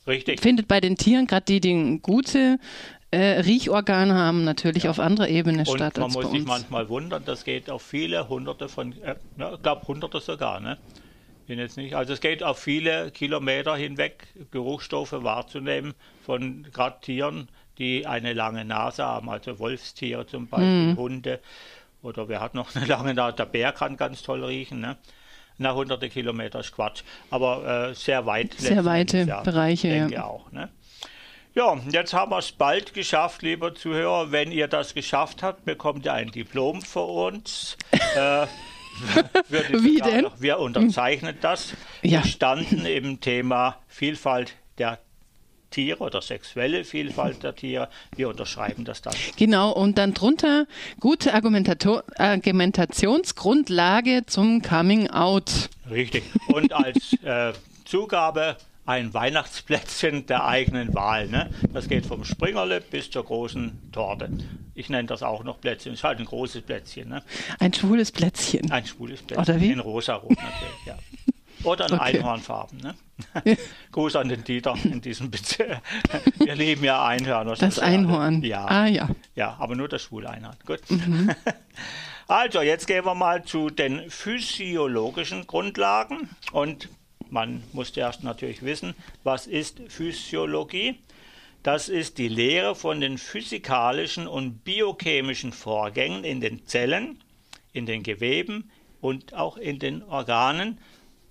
[0.06, 0.41] Richtig.
[0.41, 2.60] Findet bei den Tieren, gerade die, die gute
[3.12, 4.89] äh, Riechorgane haben, natürlich ja.
[4.89, 5.97] auf anderer Ebene Und statt.
[5.97, 10.19] Man muss sich manchmal wundern, das geht auf viele Hunderte von, äh, ich glaube Hunderte
[10.19, 10.60] sogar.
[10.60, 10.78] Ne?
[11.49, 11.95] Bin jetzt nicht.
[11.95, 18.63] Also es geht auf viele Kilometer hinweg, Geruchsstoffe wahrzunehmen von gerade Tieren, die eine lange
[18.65, 20.97] Nase haben, also Wolfstiere zum Beispiel, mhm.
[20.97, 21.39] Hunde
[22.03, 23.38] oder wer hat noch eine lange Nase?
[23.38, 24.79] Der Bär kann ganz toll riechen.
[24.79, 24.97] Ne?
[25.57, 28.53] Na, hunderte Kilometer ist Quatsch, aber äh, sehr weit.
[28.53, 30.25] Sehr weite ja, Bereiche, denke ja.
[30.25, 30.51] auch.
[30.51, 30.69] Ne?
[31.55, 34.31] Ja, jetzt haben wir es bald geschafft, lieber Zuhörer.
[34.31, 37.75] Wenn ihr das geschafft habt, bekommt ihr ein Diplom für uns.
[38.15, 38.45] äh,
[39.49, 40.23] Wie denn?
[40.23, 41.73] Noch, wir unterzeichnen das.
[42.01, 42.23] Ja.
[42.23, 44.99] Wir standen im Thema Vielfalt der
[45.69, 47.88] Tiere oder sexuelle Vielfalt der Tiere.
[48.15, 49.15] Wir unterschreiben das dann.
[49.38, 50.67] Genau, und dann drunter
[50.99, 55.69] gute Argumentationsgrundlage zum Coming Out.
[55.89, 56.23] Richtig.
[56.47, 57.53] Und als äh,
[57.85, 61.27] Zugabe ein Weihnachtsplätzchen der eigenen Wahl.
[61.27, 61.51] Ne?
[61.73, 64.31] Das geht vom Springerle bis zur großen Torte.
[64.79, 65.91] Ich nenne das auch noch Plätzchen.
[65.91, 67.09] Es ist halt ein großes Plätzchen.
[67.09, 67.21] Ne?
[67.59, 68.71] Ein schwules Plätzchen.
[68.71, 69.55] Ein schwules Plätzchen.
[69.55, 69.71] Oder wie?
[69.73, 70.97] In rosarot natürlich, ja.
[71.65, 72.17] Oder in okay.
[72.17, 72.77] Einhornfarben.
[72.77, 72.95] Ne?
[73.91, 75.81] Gruß an den Dieter in diesem Bezirk.
[76.37, 77.55] Wir leben ja Einhörner.
[77.55, 78.41] Das Einhorn.
[78.41, 78.63] Ja.
[78.67, 79.09] Ah ja.
[79.35, 80.55] Ja, aber nur das schwule Einhorn.
[80.65, 80.79] Gut.
[80.89, 81.29] Mhm.
[82.29, 86.29] Also, jetzt gehen wir mal zu den physiologischen Grundlagen.
[86.51, 86.87] Und
[87.31, 90.99] man muss erst natürlich wissen, was ist Physiologie?
[91.71, 97.23] Das ist die Lehre von den physikalischen und biochemischen Vorgängen in den Zellen,
[97.73, 100.79] in den Geweben und auch in den Organen,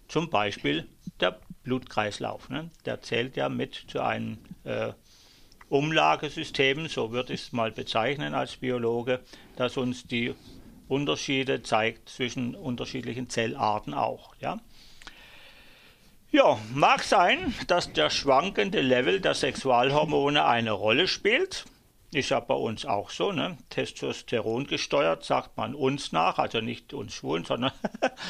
[0.06, 0.86] zum Beispiel
[1.18, 2.50] der Blutkreislauf.
[2.50, 2.70] Ne?
[2.84, 4.92] Der zählt ja mit zu einem äh,
[5.70, 9.18] Umlagesystem, so würde ich es mal bezeichnen als Biologe,
[9.56, 10.36] das uns die
[10.86, 14.36] Unterschiede zeigt zwischen unterschiedlichen Zellarten auch.
[14.36, 14.60] Ja?
[16.30, 21.64] Ja, mag sein, dass der schwankende Level der Sexualhormone eine Rolle spielt.
[22.12, 23.58] Ist ja bei uns auch so, ne?
[23.68, 27.72] Testosteron gesteuert, sagt man uns nach, also nicht uns Schwulen, sondern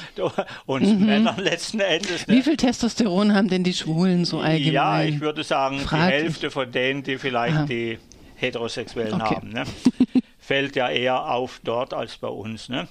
[0.66, 1.06] uns mhm.
[1.06, 2.26] Männern letzten Endes.
[2.26, 2.34] Ne?
[2.36, 4.72] Wie viel Testosteron haben denn die Schwulen so allgemein?
[4.72, 6.08] Ja, ich würde sagen, Fraglich.
[6.08, 7.66] die Hälfte von denen, die vielleicht Aha.
[7.66, 7.98] die
[8.36, 9.36] Heterosexuellen okay.
[9.36, 9.48] haben.
[9.50, 9.64] Ne?
[10.38, 12.68] Fällt ja eher auf dort als bei uns.
[12.68, 12.88] Ne?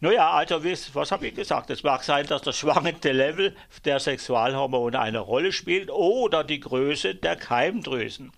[0.00, 1.70] Naja, also was habe ich gesagt?
[1.70, 7.14] Es mag sein, dass das schwangende Level der Sexualhormone eine Rolle spielt oder die Größe
[7.14, 8.32] der Keimdrüsen.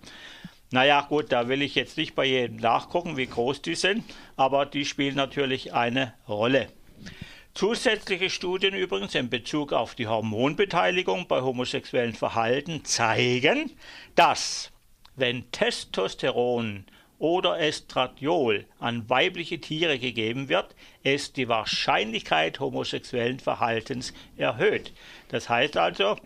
[0.71, 4.03] Naja, gut, da will ich jetzt nicht bei jedem nachgucken, wie groß die sind,
[4.35, 6.67] aber die spielen natürlich eine Rolle.
[7.53, 13.71] Zusätzliche Studien übrigens in Bezug auf die Hormonbeteiligung bei homosexuellen Verhalten zeigen,
[14.13, 14.71] dass
[15.15, 16.85] wenn Testosteron
[17.19, 24.93] oder Estradiol an weibliche Tiere gegeben wird, es die Wahrscheinlichkeit homosexuellen Verhaltens erhöht.
[25.29, 26.17] Das heißt also,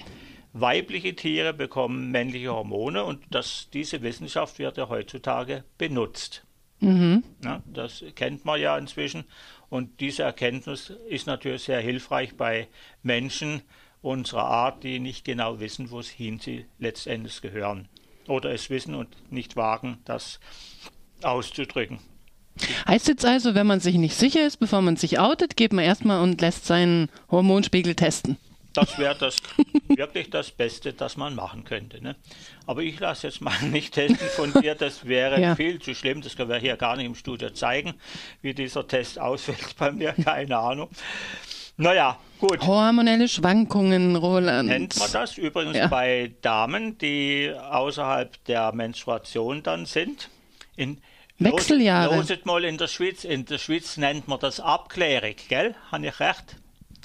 [0.54, 6.44] weibliche Tiere bekommen männliche Hormone und das, diese Wissenschaft wird ja heutzutage benutzt.
[6.80, 7.24] Mhm.
[7.44, 9.24] Ja, das kennt man ja inzwischen
[9.70, 12.68] und diese Erkenntnis ist natürlich sehr hilfreich bei
[13.04, 13.62] Menschen
[14.02, 17.88] unserer Art, die nicht genau wissen, wohin sie letztendlich gehören
[18.28, 20.40] oder es wissen und nicht wagen, das
[21.26, 22.00] auszudrücken.
[22.88, 25.86] Heißt jetzt also, wenn man sich nicht sicher ist, bevor man sich outet, geht man
[25.86, 28.38] erstmal und lässt seinen Hormonspiegel testen.
[28.74, 29.38] Das wäre das
[29.88, 32.02] wirklich das Beste, das man machen könnte.
[32.02, 32.16] Ne?
[32.66, 35.56] Aber ich lasse jetzt mal nicht testen von dir, das wäre ja.
[35.56, 36.22] viel zu schlimm.
[36.22, 37.96] Das können wir hier gar nicht im Studio zeigen,
[38.42, 40.90] wie dieser Test ausfällt bei mir, keine Ahnung.
[41.78, 42.62] Naja, gut.
[42.66, 44.70] Hormonelle Schwankungen, Roland.
[44.70, 45.88] Nennt man das übrigens ja.
[45.88, 50.30] bei Damen, die außerhalb der Menstruation dann sind.
[50.76, 51.02] In
[51.44, 52.16] Wechseljahre.
[52.16, 53.24] Loset mal in der Schweiz.
[53.24, 55.76] In der Schweiz nennt man das Abklärung, gell?
[55.92, 56.58] Habe ich recht?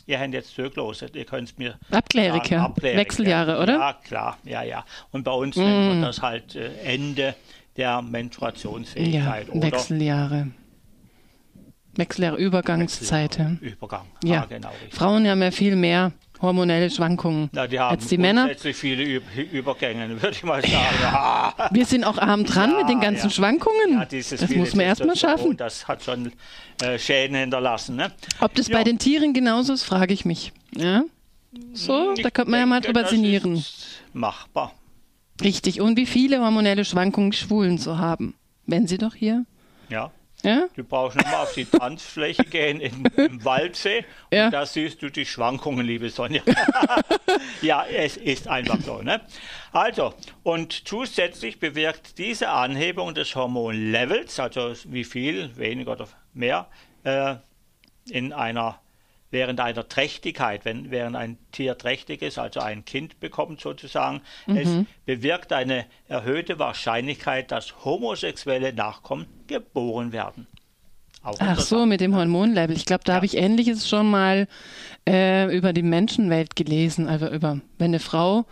[0.08, 3.62] Ihr habt jetzt zugelassen, ihr könnt es mir Abklärung, sagen, Abklärung, Wechseljahre, ja.
[3.62, 3.74] oder?
[3.74, 4.84] Ja, klar, ja, ja.
[5.10, 5.60] Und bei uns mm.
[5.60, 7.34] nennt man das halt äh, Ende
[7.76, 9.48] der Menstruationsfähigkeit.
[9.52, 10.52] Ja, Wechseljahre.
[11.96, 13.58] Wechseljahre, Übergangszeiten.
[13.60, 14.42] Übergang, ja.
[14.42, 14.68] Ah, genau.
[14.68, 14.94] Richtig.
[14.94, 18.50] Frauen haben ja viel mehr hormonelle Schwankungen Na, die haben als die Männer.
[18.56, 19.22] viele
[19.52, 21.54] Übergänge, würde ich mal sagen.
[21.70, 23.30] Wir sind auch arm dran ja, mit den ganzen ja.
[23.30, 23.92] Schwankungen.
[23.92, 25.56] Ja, das muss man erstmal schaffen.
[25.56, 26.32] Das hat schon
[26.82, 27.96] äh, Schäden hinterlassen.
[27.96, 28.12] Ne?
[28.40, 30.52] Ob das bei den Tieren genauso ist, frage ich mich.
[30.76, 31.04] Ja?
[31.72, 33.64] So, ich da könnte man ja mal drüber sinnieren.
[34.12, 34.72] Machbar.
[35.42, 35.80] Richtig.
[35.80, 38.34] Und wie viele hormonelle Schwankungen Schwulen so haben.
[38.66, 39.44] Wenn sie doch hier.
[39.88, 40.10] Ja.
[40.42, 40.68] Ja?
[40.76, 44.46] Du brauchst nur mal auf die Tanzfläche gehen im, im Waldsee ja.
[44.46, 46.42] und da siehst du die Schwankungen, liebe Sonja.
[47.62, 49.02] ja, es ist einfach so.
[49.02, 49.20] Ne?
[49.72, 56.68] Also, und zusätzlich bewirkt diese Anhebung des Hormonlevels, also wie viel, weniger oder mehr,
[57.04, 57.36] äh,
[58.10, 58.80] in einer
[59.30, 64.56] während einer Trächtigkeit, wenn während ein Tier trächtig ist, also ein Kind bekommt sozusagen, mhm.
[64.56, 70.46] es bewirkt eine erhöhte Wahrscheinlichkeit, dass homosexuelle Nachkommen geboren werden.
[71.38, 72.76] Ach so, mit dem Hormonlevel.
[72.76, 73.16] Ich glaube, da ja.
[73.16, 74.46] habe ich Ähnliches schon mal
[75.08, 77.08] äh, über die Menschenwelt gelesen.
[77.08, 78.46] Also über, wenn eine Frau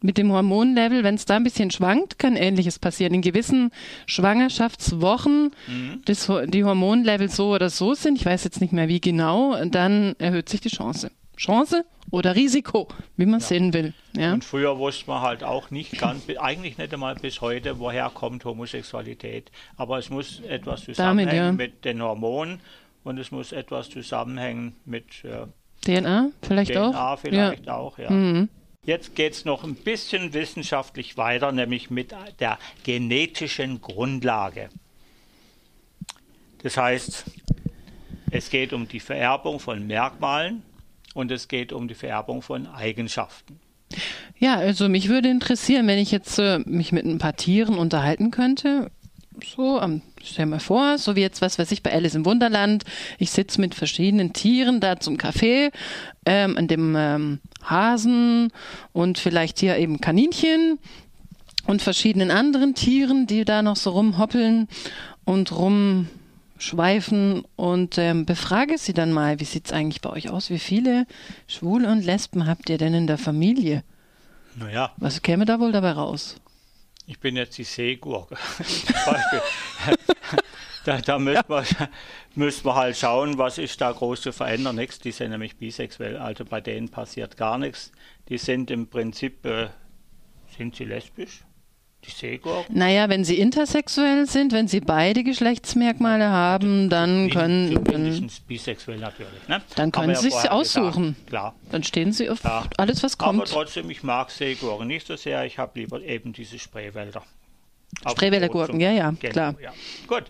[0.00, 3.14] mit dem Hormonlevel, wenn es da ein bisschen schwankt, kann Ähnliches passieren.
[3.14, 3.70] In gewissen
[4.06, 6.02] Schwangerschaftswochen, mhm.
[6.04, 10.14] das, die Hormonlevel so oder so sind, ich weiß jetzt nicht mehr wie genau, dann
[10.18, 11.10] erhöht sich die Chance.
[11.36, 13.46] Chance oder Risiko, wie man ja.
[13.46, 13.92] sehen will.
[14.16, 14.32] Ja?
[14.32, 18.44] Und früher wusste man halt auch nicht ganz, eigentlich nicht einmal bis heute, woher kommt
[18.44, 19.50] Homosexualität.
[19.76, 21.66] Aber es muss etwas zusammenhängen Damit, ja.
[21.66, 22.60] mit den Hormonen
[23.02, 25.46] und es muss etwas zusammenhängen mit äh,
[25.84, 26.92] DNA vielleicht DNA auch.
[26.92, 28.10] DNA vielleicht auch, ja.
[28.10, 28.48] Mhm.
[28.86, 34.68] Jetzt geht es noch ein bisschen wissenschaftlich weiter, nämlich mit der genetischen Grundlage.
[36.62, 37.24] Das heißt,
[38.30, 40.62] es geht um die Vererbung von Merkmalen
[41.14, 43.58] und es geht um die Vererbung von Eigenschaften.
[44.38, 48.30] Ja, also mich würde interessieren, wenn ich jetzt äh, mich mit ein paar Tieren unterhalten
[48.30, 48.90] könnte,
[49.42, 52.84] so, ähm, stell mal vor, so wie jetzt, was weiß ich, bei Alice im Wunderland.
[53.18, 55.72] Ich sitze mit verschiedenen Tieren da zum Café,
[56.24, 58.52] ähm, an dem ähm, Hasen
[58.92, 60.78] und vielleicht hier eben Kaninchen
[61.66, 64.68] und verschiedenen anderen Tieren, die da noch so rumhoppeln
[65.24, 65.50] und
[66.54, 70.50] rumschweifen und ähm, befrage sie dann mal, wie sieht es eigentlich bei euch aus?
[70.50, 71.06] Wie viele
[71.46, 73.84] Schwule und Lesben habt ihr denn in der Familie?
[74.56, 74.92] Naja.
[74.96, 76.36] Was käme da wohl dabei raus?
[77.06, 78.36] Ich bin jetzt die Seegurke.
[80.84, 81.48] Da, da müssen, ja.
[81.48, 81.88] wir,
[82.34, 84.76] müssen wir halt schauen, was ist da groß zu verändern.
[84.76, 87.90] Nichts, die sind nämlich bisexuell, also bei denen passiert gar nichts.
[88.28, 89.70] Die sind im Prinzip, äh,
[90.58, 91.42] sind sie lesbisch?
[92.06, 92.76] Die Seegurken?
[92.76, 97.72] Naja, wenn sie intersexuell sind, wenn sie beide Geschlechtsmerkmale haben, dann können.
[97.72, 99.48] Mindestens bisexuell natürlich.
[99.48, 99.62] Ne?
[99.76, 101.14] Dann können sie sich aussuchen.
[101.14, 101.26] Gesagt.
[101.28, 101.54] Klar.
[101.70, 102.64] Dann stehen sie auf ja.
[102.76, 103.40] alles, was kommt.
[103.40, 105.44] Aber trotzdem, ich mag Seegurken nicht so sehr.
[105.44, 107.22] Ich habe lieber eben diese Spreewälder.
[108.10, 109.54] Spreewäldergurken, ja, ja, genau, klar.
[109.62, 109.70] Ja.
[110.06, 110.24] Gut.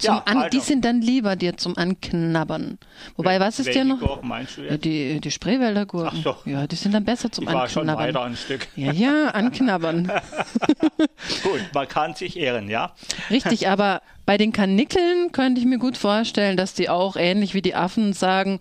[0.00, 0.50] Ja, an, also.
[0.50, 2.78] Die sind dann lieber dir zum Anknabbern.
[3.16, 4.00] Wobei, was ist dir noch?
[4.00, 4.84] Gurken meinst du jetzt?
[4.84, 6.24] Die, die Spreewäldergurken.
[6.24, 6.50] Ach so.
[6.50, 7.96] Ja, die sind dann besser zum ich war Anknabbern.
[7.96, 8.68] schon weiter ein Stück.
[8.76, 10.10] Ja, ja, anknabbern.
[11.42, 12.92] gut, man kann sich ehren, ja.
[13.30, 17.62] Richtig, aber bei den Kanickeln könnte ich mir gut vorstellen, dass die auch ähnlich wie
[17.62, 18.60] die Affen sagen,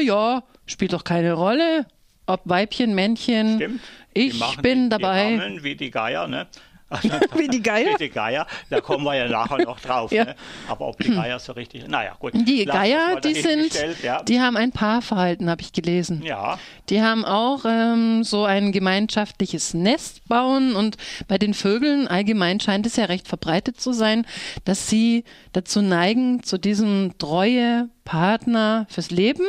[0.00, 1.86] ja, spielt doch keine Rolle,
[2.26, 3.56] ob Weibchen, Männchen.
[3.56, 3.80] Stimmt.
[4.14, 5.50] Ich bin die, dabei.
[5.56, 6.46] Die wie die Geier, ne?
[7.36, 7.92] Wie die Geier?
[7.92, 10.10] Wie die Geier, da kommen wir ja nachher noch drauf.
[10.10, 10.24] ja.
[10.24, 10.34] ne?
[10.68, 12.32] Aber ob die Geier so richtig, naja gut.
[12.34, 13.72] Die Geier, die sind,
[14.02, 14.22] ja.
[14.22, 16.22] die haben ein Paarverhalten, habe ich gelesen.
[16.22, 16.58] Ja.
[16.88, 20.96] Die haben auch ähm, so ein gemeinschaftliches Nest bauen und
[21.26, 24.26] bei den Vögeln allgemein scheint es ja recht verbreitet zu sein,
[24.64, 29.44] dass sie dazu neigen, zu diesem treue Partner fürs Leben,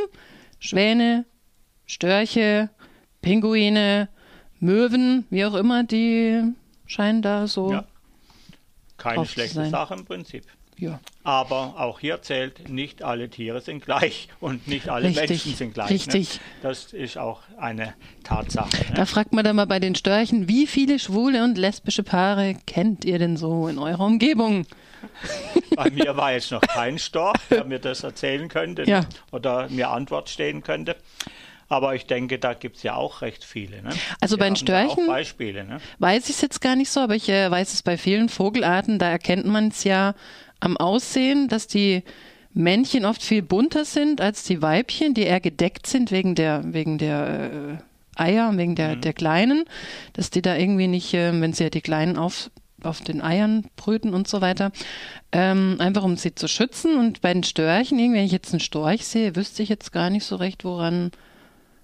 [0.59, 1.25] Schwäne,
[1.85, 2.69] Störche,
[3.21, 4.09] Pinguine,
[4.59, 6.43] Möwen, wie auch immer, die
[6.89, 7.71] scheinen da so.
[7.71, 7.85] Ja.
[8.97, 10.43] Keine schlechte Sache im Prinzip.
[10.77, 10.99] Ja.
[11.23, 15.73] Aber auch hier zählt, nicht alle Tiere sind gleich und nicht alle richtig, Menschen sind
[15.73, 15.89] gleich.
[15.89, 16.35] Richtig.
[16.35, 16.39] Ne?
[16.61, 18.69] Das ist auch eine Tatsache.
[18.69, 18.95] Ne?
[18.95, 23.03] Da fragt man dann mal bei den Störchen, wie viele schwule und lesbische Paare kennt
[23.03, 24.65] ihr denn so in eurer Umgebung?
[25.75, 29.05] Bei mir war jetzt noch kein Storch, der mir das erzählen könnte ja.
[29.31, 30.97] oder mir Antwort stehen könnte.
[31.69, 33.83] Aber ich denke, da gibt es ja auch recht viele.
[33.83, 33.91] Ne?
[34.19, 35.77] Also Wir bei den Störchen Beispiele, ne?
[35.99, 38.97] weiß ich es jetzt gar nicht so, aber ich äh, weiß es bei vielen Vogelarten,
[38.97, 40.15] da erkennt man es ja
[40.59, 42.03] am Aussehen, dass die
[42.53, 46.97] Männchen oft viel bunter sind als die Weibchen, die eher gedeckt sind wegen der, wegen
[46.97, 47.79] der
[48.17, 49.01] äh, Eier, wegen der, mhm.
[49.01, 49.65] der Kleinen,
[50.13, 52.49] dass die da irgendwie nicht, äh, wenn sie ja die Kleinen auf,
[52.81, 54.71] auf den Eiern brüten und so weiter,
[55.31, 56.97] ähm, einfach um sie zu schützen.
[56.97, 60.09] Und bei den Störchen, irgendwie, wenn ich jetzt einen Storch sehe, wüsste ich jetzt gar
[60.09, 61.11] nicht so recht, woran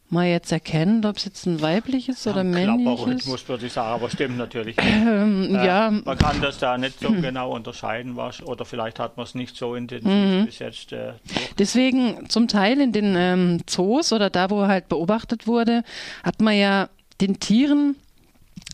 [0.10, 3.50] mal jetzt erkennen, ob es jetzt ein weibliches oder männliches ist.
[3.50, 4.76] würde ich sagen, aber stimmt natürlich.
[4.80, 5.92] Ähm, äh, ja.
[5.92, 9.56] Man kann das da nicht so genau unterscheiden, was, oder vielleicht hat man es nicht
[9.56, 10.46] so intensiv mhm.
[10.46, 10.94] bis jetzt.
[10.94, 11.14] Äh,
[11.58, 15.84] Deswegen zum Teil in den ähm, Zoos oder da, wo halt beobachtet wurde,
[16.24, 16.90] hat man ja
[17.22, 17.96] den Tieren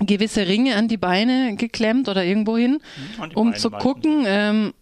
[0.05, 2.79] gewisse Ringe an die Beine geklemmt oder irgendwo hin,
[3.17, 4.73] mhm, um Beine zu gucken, ähm,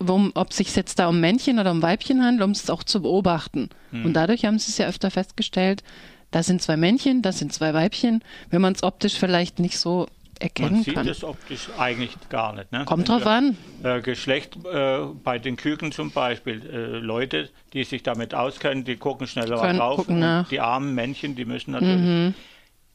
[0.00, 2.82] um, ob es sich jetzt da um Männchen oder um Weibchen handelt, um es auch
[2.82, 3.68] zu beobachten.
[3.90, 4.06] Hm.
[4.06, 5.82] Und dadurch haben sie es ja öfter festgestellt,
[6.30, 10.06] da sind zwei Männchen, das sind zwei Weibchen, wenn man es optisch vielleicht nicht so
[10.38, 11.08] erkennen man sieht kann.
[11.08, 12.72] es optisch eigentlich gar nicht.
[12.72, 12.84] Ne?
[12.86, 13.56] Kommt drauf an.
[13.82, 16.62] Äh, Geschlecht äh, bei den Küken zum Beispiel.
[16.64, 20.08] Äh, Leute, die sich damit auskennen, die gucken schneller Können drauf.
[20.08, 20.48] Nach.
[20.48, 22.34] Die armen Männchen, die müssen natürlich mhm.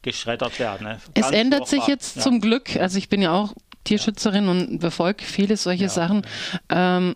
[0.02, 0.88] geschreddert werden.
[0.88, 1.00] Ne?
[1.14, 2.22] Es ändert sich jetzt ja.
[2.24, 2.76] zum Glück.
[2.78, 3.54] Also ich bin ja auch
[3.86, 6.24] Tierschützerin und befolge viele solche Sachen.
[6.70, 7.16] Ähm,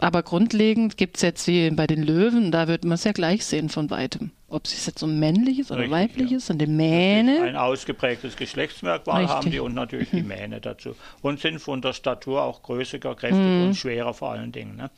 [0.00, 3.44] aber grundlegend gibt es jetzt wie bei den Löwen, da wird man es ja gleich
[3.44, 4.30] sehen von weitem.
[4.50, 6.52] Ob es jetzt um männliches oder Richtig, weibliches ja.
[6.52, 7.42] und die Mähne.
[7.42, 9.36] Ein ausgeprägtes Geschlechtsmerkmal Richtig.
[9.36, 10.94] haben die und natürlich die Mähne dazu.
[11.20, 13.66] Und sind von der Statur auch größer, kräftiger mhm.
[13.66, 14.76] und schwerer vor allen Dingen.
[14.76, 14.90] Ne?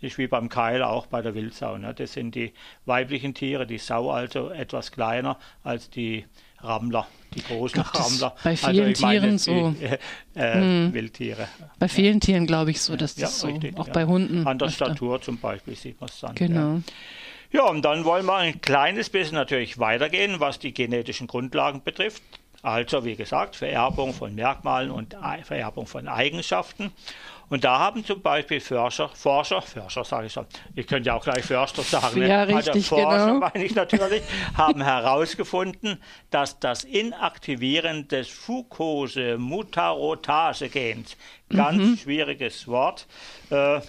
[0.00, 1.78] Das ist wie beim Keil auch bei der Wildsau.
[1.78, 1.94] Ne?
[1.94, 2.52] Das sind die
[2.84, 6.26] weiblichen Tiere, die Sau also etwas kleiner als die
[6.60, 8.34] Rammler, die großen glaub, Rammler.
[8.42, 9.74] Bei also vielen also Tieren die, so.
[10.34, 10.94] Äh, hm.
[10.94, 11.48] Wildtiere.
[11.78, 13.92] Bei vielen Tieren glaube ich so, dass das ja, so, richtig, auch ja.
[13.92, 14.46] bei Hunden.
[14.46, 14.86] An der öfter.
[14.86, 16.34] Statur zum Beispiel sieht man es dann.
[16.34, 16.74] Genau.
[16.74, 16.80] Ja.
[17.50, 22.22] Ja, und dann wollen wir ein kleines bisschen natürlich weitergehen, was die genetischen Grundlagen betrifft.
[22.62, 26.92] Also, wie gesagt, Vererbung von Merkmalen und Vererbung von Eigenschaften.
[27.50, 31.24] Und da haben zum Beispiel Forscher, Forscher, Forscher sage ich schon, ich könnte ja auch
[31.24, 32.56] gleich Förster sagen, ja, ne?
[32.56, 33.38] richtig, also Forscher genau.
[33.52, 34.22] meine ich natürlich,
[34.54, 41.16] haben herausgefunden, dass das Inaktivieren des Fucose-Mutarotase-Gens,
[41.48, 41.96] ganz mhm.
[41.96, 43.06] schwieriges Wort,
[43.50, 43.80] äh,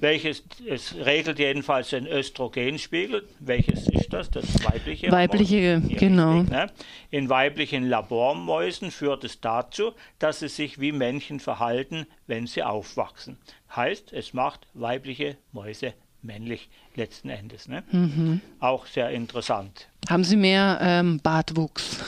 [0.00, 3.26] welches es regelt jedenfalls den Östrogenspiegel.
[3.40, 4.30] Welches ist das?
[4.30, 5.10] Das weibliche.
[5.10, 6.38] Weibliche, genau.
[6.38, 6.70] Richtig, ne?
[7.10, 13.38] In weiblichen Labormäusen führt es dazu, dass sie sich wie Männchen verhalten, wenn sie aufwachsen.
[13.74, 17.68] Heißt, es macht weibliche Mäuse männlich letzten Endes.
[17.68, 17.84] Ne?
[17.92, 18.40] Mhm.
[18.60, 19.88] Auch sehr interessant.
[20.08, 21.98] Haben Sie mehr ähm, Bartwuchs?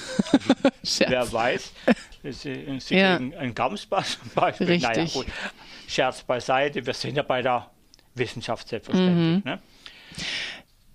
[0.99, 1.73] Wer weiß,
[2.25, 3.17] Sie, Sie ja.
[3.17, 4.67] kriegen einen Gamsbart zum Beispiel.
[4.67, 4.97] Richtig.
[4.97, 5.27] Naja, gut.
[5.87, 7.71] Scherz beiseite, wir sind ja bei der
[8.19, 9.45] Wissenschaft selbstverständlich.
[9.45, 9.51] Mhm.
[9.51, 9.59] Ne?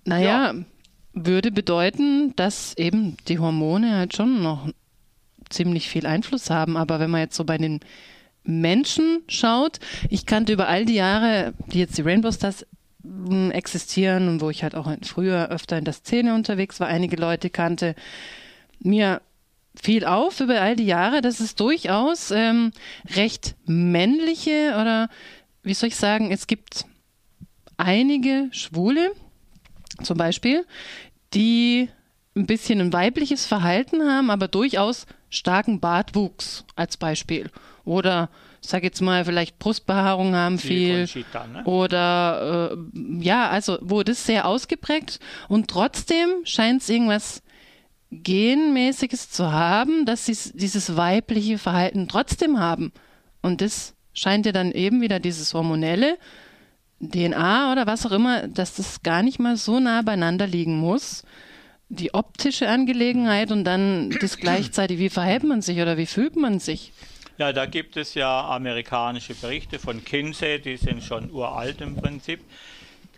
[0.05, 0.65] Naja, ja.
[1.13, 4.69] würde bedeuten, dass eben die Hormone halt schon noch
[5.49, 6.77] ziemlich viel Einfluss haben.
[6.77, 7.79] Aber wenn man jetzt so bei den
[8.43, 9.79] Menschen schaut.
[10.09, 12.65] Ich kannte über all die Jahre, die jetzt die Rainbow Stars
[13.51, 17.49] existieren und wo ich halt auch früher öfter in der Szene unterwegs war, einige Leute
[17.49, 17.95] kannte,
[18.79, 19.21] mir
[19.75, 22.71] fiel auf über all die Jahre, dass es durchaus ähm,
[23.15, 25.09] recht männliche oder
[25.63, 26.85] wie soll ich sagen, es gibt
[27.83, 29.11] einige Schwule
[30.01, 30.65] zum Beispiel,
[31.33, 31.89] die
[32.35, 37.49] ein bisschen ein weibliches Verhalten haben, aber durchaus starken Bartwuchs als Beispiel.
[37.85, 38.29] Oder
[38.61, 40.99] sag jetzt mal, vielleicht Brustbehaarung haben viel.
[40.99, 41.63] Conchita, ne?
[41.65, 42.77] Oder äh,
[43.19, 45.19] ja, also wo das sehr ausgeprägt
[45.49, 47.43] und trotzdem scheint es irgendwas
[48.11, 52.93] Genmäßiges zu haben, dass sie dieses weibliche Verhalten trotzdem haben.
[53.41, 56.17] Und das scheint ja dann eben wieder dieses hormonelle
[57.09, 61.23] DNA oder was auch immer, dass das gar nicht mal so nah beieinander liegen muss.
[61.89, 66.59] Die optische Angelegenheit und dann das gleichzeitig, wie verhält man sich oder wie fühlt man
[66.59, 66.91] sich?
[67.37, 72.41] Ja, da gibt es ja amerikanische Berichte von Kinsey, die sind schon uralt im Prinzip.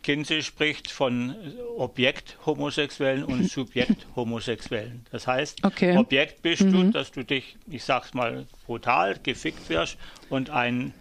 [0.03, 1.35] Kinsey spricht von
[1.77, 5.05] Objekt-Homosexuellen und Subjekt-Homosexuellen.
[5.11, 5.97] Das heißt, okay.
[5.97, 6.71] Objekt bist mhm.
[6.71, 9.97] du, dass du dich, ich sag's mal brutal, gefickt wirst
[10.29, 10.93] und ein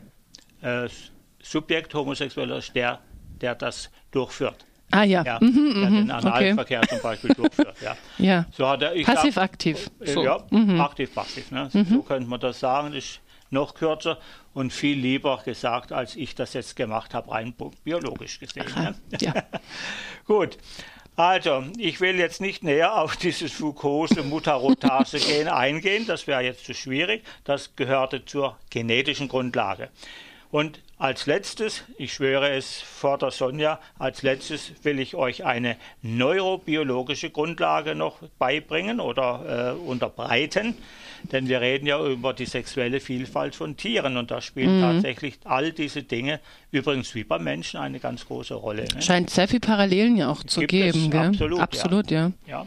[0.63, 0.89] äh,
[1.45, 3.01] Subjekt-Homosexueller ist der,
[3.41, 4.65] der das durchführt.
[4.91, 5.23] Ah ja.
[5.25, 6.11] ja mhm, der den mhm.
[6.11, 6.89] Analverkehr okay.
[6.89, 7.77] zum Beispiel durchführt.
[7.81, 7.97] Ja.
[8.19, 8.47] ja.
[8.53, 8.65] So
[9.05, 9.91] Passiv-aktiv.
[10.01, 10.25] Äh, so.
[10.25, 10.81] Ja, mhm.
[10.81, 11.51] aktiv-passiv.
[11.51, 11.69] Ne?
[11.73, 11.85] Mhm.
[11.87, 12.93] So könnte man das sagen.
[12.93, 13.21] Das ist
[13.51, 14.19] noch kürzer
[14.53, 18.67] und viel lieber gesagt, als ich das jetzt gemacht habe, rein biologisch gesehen.
[18.75, 18.95] Aha, ne?
[19.21, 19.35] ja.
[20.27, 20.59] Gut.
[21.17, 27.23] Also, ich will jetzt nicht näher auf dieses Fucose-Mutarotase-Gen eingehen, das wäre jetzt zu schwierig.
[27.45, 29.91] Das gehörte zur genetischen Grundlage.
[30.51, 35.77] Und als letztes, ich schwöre es vor der Sonja, als letztes will ich euch eine
[36.03, 40.77] neurobiologische Grundlage noch beibringen oder äh, unterbreiten.
[41.33, 44.83] Denn wir reden ja über die sexuelle Vielfalt von Tieren und da spielen mhm.
[44.83, 46.39] tatsächlich all diese Dinge,
[46.71, 48.85] übrigens wie beim Menschen, eine ganz große Rolle.
[48.95, 49.03] Ne?
[49.03, 51.11] Scheint sehr viele Parallelen ja auch zu Gibt geben.
[51.11, 51.29] gell?
[51.29, 52.31] Absolut, absolut ja.
[52.47, 52.59] ja.
[52.61, 52.67] ja.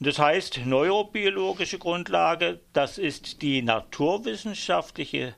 [0.00, 5.34] Das heißt, neurobiologische Grundlage, das ist die naturwissenschaftliche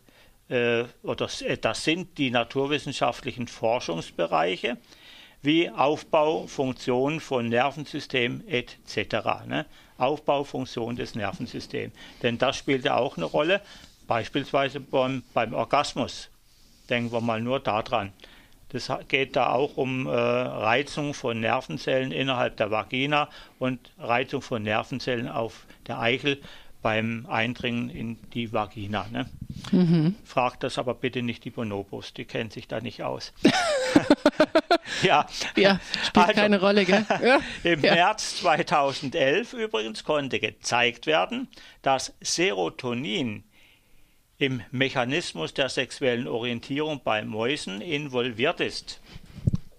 [0.48, 4.76] oder äh, das sind die naturwissenschaftlichen Forschungsbereiche
[5.42, 9.46] wie Aufbau, Funktion von Nervensystem etc.
[9.46, 9.66] Ne?
[9.98, 11.92] Aufbau, Funktion des Nervensystems.
[12.22, 13.60] Denn das spielt ja auch eine Rolle,
[14.06, 16.30] beispielsweise beim, beim Orgasmus.
[16.88, 18.12] Denken wir mal nur daran.
[18.70, 23.28] Das geht da auch um äh, Reizung von Nervenzellen innerhalb der Vagina
[23.58, 26.40] und Reizung von Nervenzellen auf der Eichel
[26.84, 29.06] beim Eindringen in die Vagina.
[29.10, 29.26] Ne?
[29.72, 30.16] Mhm.
[30.22, 33.32] Fragt das aber bitte nicht die Bonobos, die kennen sich da nicht aus.
[35.02, 35.26] ja.
[35.56, 37.06] ja, spielt also, keine Rolle, gell?
[37.22, 37.40] Ja.
[37.62, 37.94] Im ja.
[37.94, 41.48] März 2011 übrigens konnte gezeigt werden,
[41.80, 43.44] dass Serotonin
[44.36, 49.00] im Mechanismus der sexuellen Orientierung bei Mäusen involviert ist.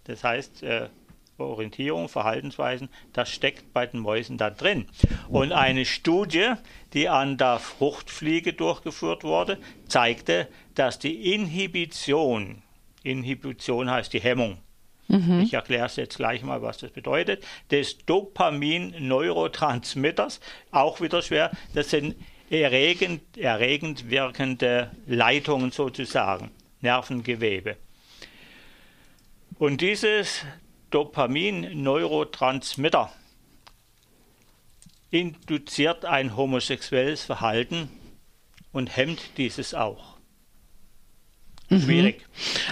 [0.05, 0.89] Das heißt, äh,
[1.37, 4.87] Orientierung, Verhaltensweisen, das steckt bei den Mäusen da drin.
[5.27, 6.53] Und eine Studie,
[6.93, 9.57] die an der Fruchtfliege durchgeführt wurde,
[9.87, 12.61] zeigte, dass die Inhibition,
[13.03, 14.59] Inhibition heißt die Hemmung,
[15.07, 15.41] mhm.
[15.41, 20.39] ich erkläre es jetzt gleich mal, was das bedeutet, des Dopamin-Neurotransmitters,
[20.71, 22.15] auch wieder schwer, das sind
[22.49, 27.75] erregend, erregend wirkende Leitungen sozusagen, Nervengewebe.
[29.57, 30.45] Und dieses
[30.95, 33.11] Dopamin-Neurotransmitter
[35.11, 37.89] induziert ein homosexuelles Verhalten
[38.71, 40.15] und hemmt dieses auch.
[41.67, 41.81] Mhm.
[41.81, 42.25] Schwierig.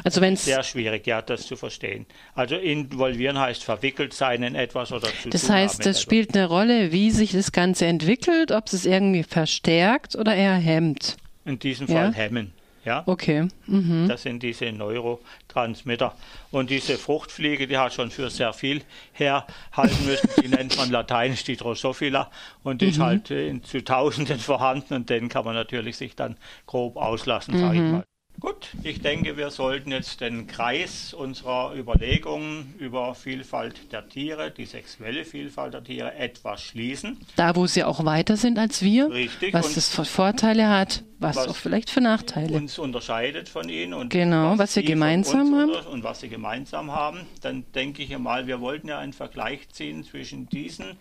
[0.05, 2.05] Also wenn's Sehr schwierig, ja, das zu verstehen.
[2.34, 6.93] Also involvieren heißt verwickelt sein in etwas oder zu Das heißt, das spielt eine Rolle,
[6.93, 11.17] wie sich das Ganze entwickelt, ob es irgendwie verstärkt oder eher hemmt.
[11.43, 12.13] In diesem Fall ja?
[12.13, 12.53] hemmen.
[12.86, 13.03] Ja?
[13.05, 13.47] Okay.
[13.67, 14.07] Mhm.
[14.07, 16.13] Das sind diese Neurotransmitter.
[16.51, 18.81] Und diese Fruchtfliege, die hat schon für sehr viel
[19.13, 20.29] herhalten müssen.
[20.41, 22.29] Die nennt man lateinisch die Drosophila
[22.63, 22.91] und die mhm.
[22.91, 27.55] ist halt in, zu Tausenden vorhanden und den kann man natürlich sich dann grob auslassen,
[27.55, 27.59] mhm.
[27.59, 28.03] sage ich mal.
[28.39, 34.65] Gut, ich denke, wir sollten jetzt den Kreis unserer Überlegungen über Vielfalt der Tiere, die
[34.65, 37.17] sexuelle Vielfalt der Tiere, etwas schließen.
[37.36, 39.53] Da, wo sie auch weiter sind als wir, Richtig.
[39.53, 42.53] was es für Vorteile hat, was, was, auch vielleicht für Nachteile.
[42.57, 45.71] uns unterscheidet von ihnen und genau, was, was wir gemeinsam haben.
[45.91, 47.21] Und was sie gemeinsam haben.
[47.41, 50.97] Dann denke ich mal, wir wollten ja einen Vergleich ziehen zwischen diesen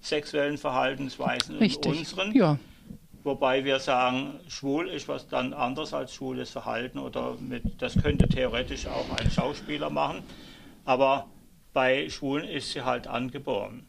[0.00, 1.90] sexuellen Verhaltensweisen Richtig.
[1.90, 2.32] und unseren.
[2.34, 2.58] Ja.
[3.24, 8.28] Wobei wir sagen, schwul ist was dann anders als schwules Verhalten oder mit, das könnte
[8.28, 10.22] theoretisch auch ein Schauspieler machen.
[10.84, 11.26] Aber
[11.72, 13.86] bei Schwulen ist sie halt angeboren.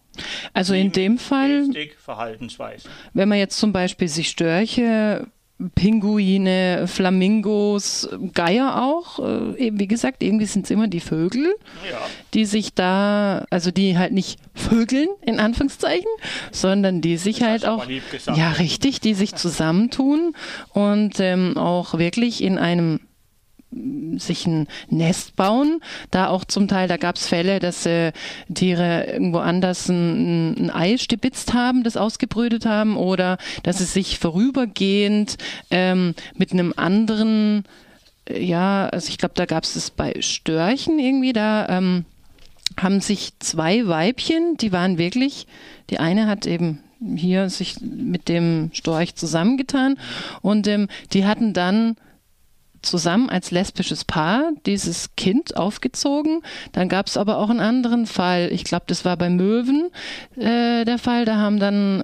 [0.53, 1.67] Also in dem Fall,
[1.97, 2.87] Verhaltensweise.
[3.13, 5.27] wenn man jetzt zum Beispiel sich Störche
[5.73, 9.19] Pinguine, Flamingos, Geier auch.
[9.19, 11.55] Äh, wie gesagt, irgendwie sind es immer die Vögel,
[11.89, 11.97] ja.
[12.33, 16.09] die sich da, also die halt nicht vögeln, in Anführungszeichen,
[16.51, 17.85] sondern die sich das halt auch,
[18.35, 20.35] ja richtig, die sich zusammentun
[20.73, 22.99] und ähm, auch wirklich in einem
[24.17, 25.81] sich ein Nest bauen.
[26.11, 28.11] Da auch zum Teil, da gab es Fälle, dass äh,
[28.53, 34.19] Tiere irgendwo anders ein, ein, Ei stibitzt haben, das ausgebrütet haben, oder dass es sich
[34.19, 35.37] vorübergehend
[35.71, 37.63] ähm, mit einem anderen,
[38.29, 42.05] äh, ja, also ich glaube, da gab es es bei Störchen irgendwie, da ähm,
[42.77, 45.47] haben sich zwei Weibchen, die waren wirklich,
[45.89, 46.79] die eine hat eben
[47.15, 49.97] hier sich mit dem Storch zusammengetan
[50.41, 51.97] und ähm, die hatten dann
[52.85, 56.41] zusammen als lesbisches Paar dieses Kind aufgezogen.
[56.71, 58.49] Dann gab es aber auch einen anderen Fall.
[58.51, 59.89] Ich glaube, das war bei Möwen
[60.37, 61.25] äh, der Fall.
[61.25, 62.03] Da haben dann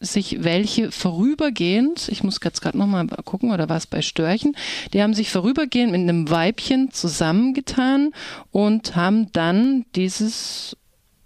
[0.00, 4.56] sich welche vorübergehend, ich muss jetzt gerade nochmal gucken, oder war es bei Störchen,
[4.92, 8.12] die haben sich vorübergehend mit einem Weibchen zusammengetan
[8.52, 10.76] und haben dann dieses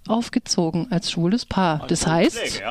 [0.09, 1.86] aufgezogen als schwules Paar.
[1.86, 2.62] Das heißt,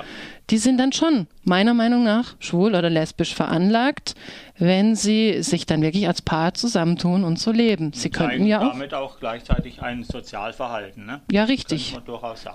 [0.52, 4.16] die sind dann schon meiner Meinung nach schwul oder lesbisch veranlagt,
[4.58, 7.94] wenn sie sich dann wirklich als Paar zusammentun und so leben.
[7.94, 11.22] Sie könnten ja auch damit auch gleichzeitig ein Sozialverhalten, ne?
[11.32, 11.98] Ja, richtig.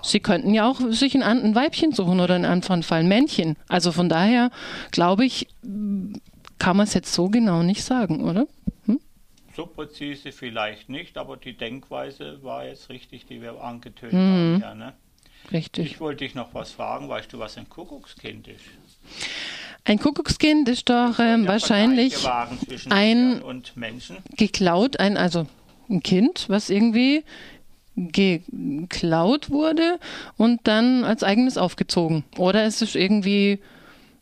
[0.03, 3.57] Sie könnten ja auch sich ein, ein Weibchen suchen oder in anderen Fall ein Männchen.
[3.67, 4.51] Also von daher
[4.91, 5.47] glaube ich,
[6.59, 8.45] kann man es jetzt so genau nicht sagen, oder?
[8.85, 8.99] Hm?
[9.55, 14.17] So präzise vielleicht nicht, aber die Denkweise war jetzt richtig, die wir angetönt mhm.
[14.19, 14.61] haben.
[14.61, 14.93] Ja, ne?
[15.51, 15.91] Richtig.
[15.91, 17.09] Ich wollte dich noch was fragen.
[17.09, 18.63] Weißt du, was ein Kuckuckskind ist?
[19.85, 22.15] Ein Kuckuckskind ist doch ähm, wahrscheinlich
[22.89, 23.41] ein
[24.35, 25.47] geklaut, ein also
[25.89, 27.23] ein Kind, was irgendwie
[27.95, 29.99] geklaut wurde
[30.35, 32.25] und dann als eigenes aufgezogen.
[32.37, 33.59] Oder es ist irgendwie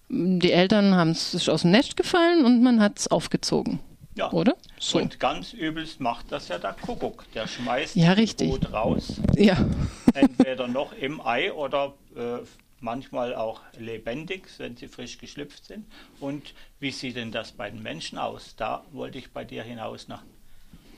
[0.09, 3.80] die Eltern haben es aus dem Nest gefallen und man hat es aufgezogen.
[4.16, 4.32] Ja.
[4.32, 4.55] Oder?
[4.80, 4.97] So.
[4.97, 7.26] Und ganz übelst macht das ja der Kuckuck.
[7.34, 8.49] Der schmeißt ja, richtig.
[8.49, 9.22] Brot raus.
[9.36, 9.57] Ja.
[10.13, 12.39] Entweder noch im Ei oder äh,
[12.80, 15.86] manchmal auch lebendig, wenn sie frisch geschlüpft sind.
[16.22, 18.55] Und wie sieht denn das bei den Menschen aus?
[18.55, 20.24] Da wollte ich bei dir hinaus nach.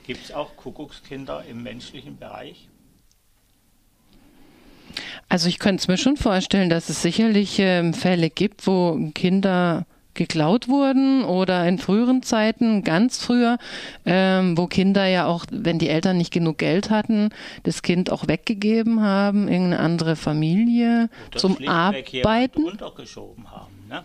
[0.06, 2.68] Gibt es auch Kuckuckskinder im menschlichen Bereich?
[5.28, 9.86] Also ich könnte es mir schon vorstellen, dass es sicherlich äh, Fälle gibt, wo Kinder
[10.18, 13.56] geklaut wurden oder in früheren Zeiten, ganz früher,
[14.04, 17.30] ähm, wo Kinder ja auch, wenn die Eltern nicht genug Geld hatten,
[17.62, 22.64] das Kind auch weggegeben haben, irgendeine andere Familie zum Arbeiten.
[22.64, 24.04] Untergeschoben haben, ne?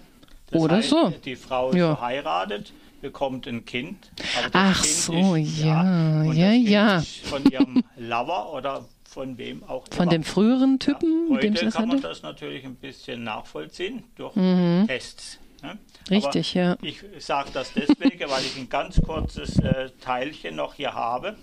[0.52, 1.14] oder heißt, so.
[1.26, 1.96] Die Frau ist ja.
[1.96, 4.12] verheiratet, bekommt ein Kind.
[4.54, 7.04] Ach kind so, ist, ja, ja, ja.
[7.24, 9.96] Von ihrem Lover oder von wem auch immer.
[9.96, 11.28] Von dem früheren Typen?
[11.30, 14.86] Ja, heute kann man das natürlich ein bisschen nachvollziehen durch mhm.
[14.88, 15.40] Tests.
[15.64, 15.80] Ne?
[16.12, 16.78] Richtig, Aber ja.
[16.82, 21.38] Ich sage das deswegen, weil ich ein ganz kurzes äh, Teilchen noch hier habe,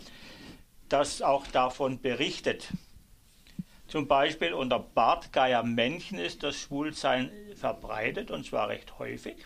[0.90, 2.68] das auch davon berichtet.
[3.88, 9.36] Zum Beispiel unter Bartgeier-Männchen ist das Schwulsein verbreitet und zwar recht häufig.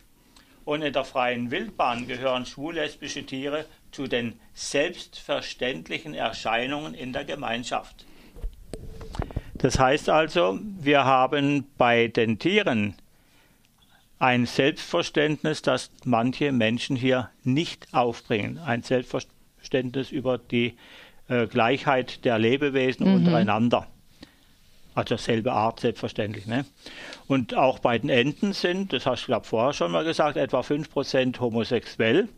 [0.65, 8.07] Und in der freien Wildbahn gehören schwul-lesbische Tiere zu den selbstverständlichen Erscheinungen in der Gemeinschaft.
[9.55, 12.97] Das heißt also, wir haben bei den Tieren
[14.25, 18.57] ein Selbstverständnis, das manche Menschen hier nicht aufbringen.
[18.59, 20.79] Ein Selbstverständnis über die
[21.29, 23.17] äh, Gleichheit der Lebewesen mhm.
[23.17, 23.87] untereinander.
[24.95, 26.47] Also selbe Art, selbstverständlich.
[26.47, 26.65] Ne?
[27.27, 30.61] Und auch bei den Enten sind, das hast du, glaube vorher schon mal gesagt, etwa
[30.61, 32.29] 5% homosexuell.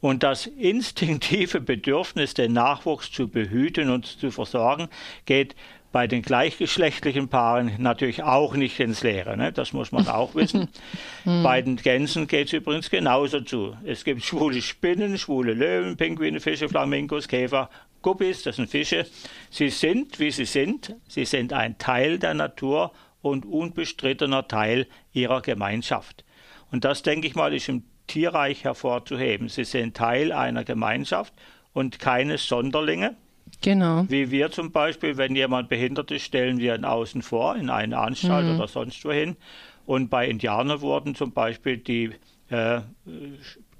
[0.00, 4.88] Und das instinktive Bedürfnis, den Nachwuchs zu behüten und zu versorgen,
[5.26, 5.56] geht
[5.90, 9.36] bei den gleichgeschlechtlichen Paaren natürlich auch nicht ins Leere.
[9.36, 9.52] Ne?
[9.52, 10.68] Das muss man auch wissen.
[11.24, 11.42] Hm.
[11.42, 13.76] bei den Gänsen geht es übrigens genauso zu.
[13.84, 17.70] Es gibt schwule Spinnen, schwule Löwen, Pinguine, Fische, Flamingos, Käfer,
[18.02, 19.06] Guppies, das sind Fische.
[19.50, 20.94] Sie sind, wie sie sind.
[21.08, 26.24] Sie sind ein Teil der Natur und unbestrittener Teil ihrer Gemeinschaft.
[26.70, 29.48] Und das, denke ich mal, ist im Tierreich hervorzuheben.
[29.48, 31.34] Sie sind Teil einer Gemeinschaft
[31.72, 33.16] und keine Sonderlinge
[33.60, 34.04] Genau.
[34.08, 37.98] Wie wir zum Beispiel, wenn jemand behindert ist, stellen wir ihn außen vor in eine
[37.98, 38.56] Anstalt mhm.
[38.56, 39.36] oder sonst wohin.
[39.84, 42.12] Und bei Indianern wurden zum Beispiel die
[42.50, 42.80] äh,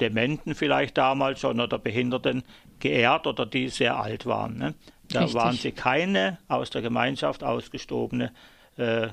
[0.01, 2.43] Dementen vielleicht damals schon oder Behinderten
[2.81, 4.59] geehrt oder die sehr alt waren.
[4.59, 4.74] Ne?
[5.11, 5.41] Da Richtig.
[5.41, 8.33] waren sie keine aus der Gemeinschaft ausgestobene
[8.76, 9.09] äh,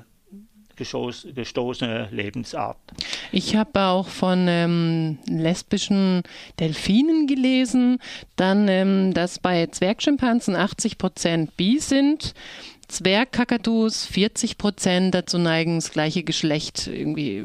[0.76, 2.78] gestoßene Lebensart.
[3.32, 6.22] Ich habe auch von ähm, lesbischen
[6.60, 7.98] Delfinen gelesen,
[8.36, 12.34] dann, ähm, dass bei Zwergschimpansen 80 Prozent bi sind.
[12.88, 17.44] Zwergkakadus 40 Prozent dazu neigen, das gleiche Geschlecht irgendwie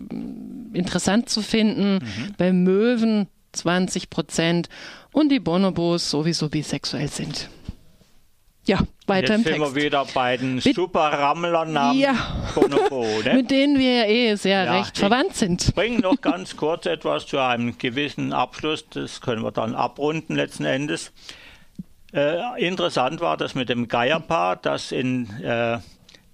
[0.74, 1.96] interessant zu finden.
[1.96, 2.36] Mhm.
[2.38, 4.70] Bei Möwen 20 Prozent
[5.12, 7.50] und die Bonobos sowieso bisexuell sind.
[8.66, 9.60] Ja, weiter Jetzt im Text.
[9.60, 12.16] sind wir wieder bei den Superrammlern namens ja.
[12.54, 13.08] Bonobo.
[13.26, 13.34] Ne?
[13.36, 15.64] Mit denen wir ja eh sehr ja, recht verwandt sind.
[15.70, 18.88] Ich bringe noch ganz kurz etwas zu einem gewissen Abschluss.
[18.90, 21.12] Das können wir dann abrunden letzten Endes.
[22.14, 25.80] Äh, interessant war das mit dem Geierpaar, das in äh,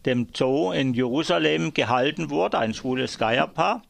[0.05, 3.83] dem Zoo in Jerusalem gehalten wurde, ein schwules Geierpaar.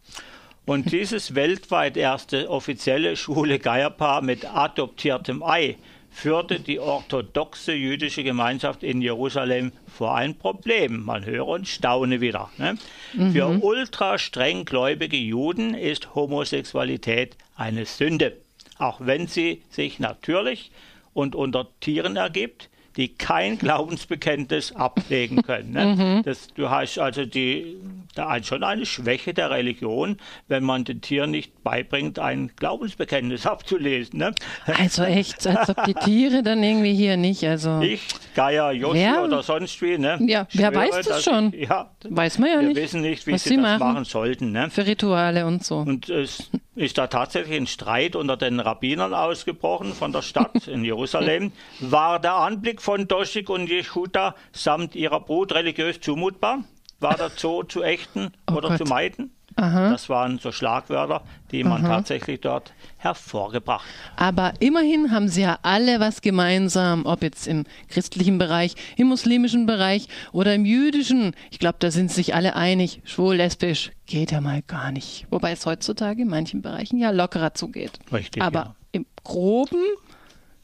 [0.66, 5.78] Und dieses weltweit erste offizielle schwule Geierpaar mit adoptiertem Ei
[6.18, 11.06] führte die orthodoxe jüdische Gemeinschaft in Jerusalem vor ein Problem.
[11.06, 12.50] Man höre und staune wieder.
[12.58, 12.80] Ne?
[13.14, 13.34] Mhm.
[13.34, 18.36] Für ultra streng gläubige Juden ist Homosexualität eine Sünde,
[18.80, 20.72] auch wenn sie sich natürlich
[21.14, 25.72] und unter Tieren ergibt die kein Glaubensbekenntnis ablegen können.
[25.72, 25.86] Ne?
[25.86, 26.24] Mhm.
[26.24, 27.78] Das, du hast also die,
[28.18, 34.20] da schon eine Schwäche der Religion, wenn man den Tieren nicht beibringt, ein Glaubensbekenntnis abzulesen.
[34.20, 34.34] Ne?
[34.66, 37.82] Also echt, als ob die Tiere dann irgendwie hier nicht, also...
[37.82, 38.02] Ich,
[38.36, 40.20] Geier, Joshi oder sonst wie, ne?
[40.22, 41.54] Ja, wer Schwöre, weiß das schon?
[41.54, 42.76] Ich, ja, weiß man ja wir nicht.
[42.76, 44.52] Wir wissen nicht, wie sie, sie das machen, machen sollten.
[44.52, 44.70] Ne?
[44.70, 45.78] Für Rituale und so.
[45.78, 50.84] Und es ist da tatsächlich ein Streit unter den Rabbinern ausgebrochen von der Stadt in
[50.84, 51.52] Jerusalem.
[51.80, 56.64] War der Anblick von Doschik und Jehuda samt ihrer Brut religiös zumutbar?
[57.00, 58.80] War der Zoo zu ächten oh oder Gott.
[58.80, 59.32] zu meiden?
[59.56, 59.90] Aha.
[59.90, 61.96] Das waren so Schlagwörter, die man Aha.
[61.96, 64.22] tatsächlich dort hervorgebracht hat.
[64.22, 69.66] Aber immerhin haben sie ja alle was gemeinsam, ob jetzt im christlichen Bereich, im muslimischen
[69.66, 71.34] Bereich oder im jüdischen.
[71.50, 75.26] Ich glaube, da sind sich alle einig, schwul, lesbisch geht ja mal gar nicht.
[75.32, 77.94] Wobei es heutzutage in manchen Bereichen ja lockerer zugeht.
[78.14, 78.44] Richtig.
[78.44, 78.76] Aber ja.
[78.92, 79.84] im Groben,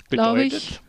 [0.09, 0.79] glaube ich,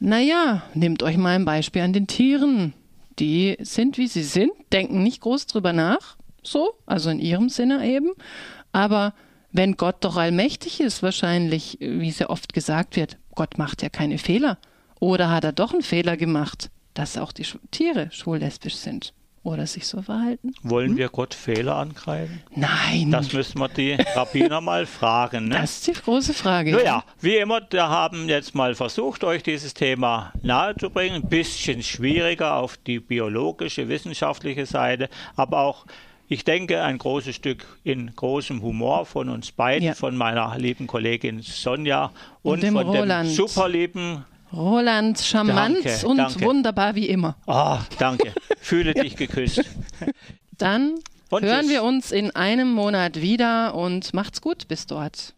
[0.00, 2.72] naja, nehmt euch mal ein Beispiel an den Tieren.
[3.18, 7.86] Die sind, wie sie sind, denken nicht groß drüber nach so, also in ihrem Sinne
[7.86, 8.10] eben.
[8.72, 9.14] Aber
[9.52, 14.18] wenn Gott doch allmächtig ist, wahrscheinlich, wie sehr oft gesagt wird, Gott macht ja keine
[14.18, 14.58] Fehler.
[14.98, 19.86] Oder hat er doch einen Fehler gemacht, dass auch die Tiere schwul-lesbisch sind oder sich
[19.86, 20.54] so verhalten?
[20.62, 20.96] Wollen hm?
[20.98, 22.42] wir Gott Fehler angreifen?
[22.54, 23.10] Nein.
[23.10, 25.48] Das müssen wir die Rabbiner mal fragen.
[25.48, 25.56] Ne?
[25.56, 26.72] Das ist die große Frage.
[26.72, 31.22] Naja, wie immer, wir haben jetzt mal versucht, euch dieses Thema nahezubringen.
[31.22, 35.86] Ein bisschen schwieriger auf die biologische, wissenschaftliche Seite, aber auch
[36.32, 39.94] ich denke, ein großes Stück in großem Humor von uns beiden, ja.
[39.94, 42.10] von meiner lieben Kollegin Sonja
[42.42, 43.28] und, und dem von Roland.
[43.28, 46.40] dem superlieben Roland, charmant danke, und danke.
[46.42, 47.36] wunderbar wie immer.
[47.46, 48.32] Ah, oh, danke.
[48.60, 49.64] Fühle dich geküsst.
[50.58, 50.94] Dann
[51.30, 51.70] und hören tschüss.
[51.70, 55.34] wir uns in einem Monat wieder und macht's gut bis dort.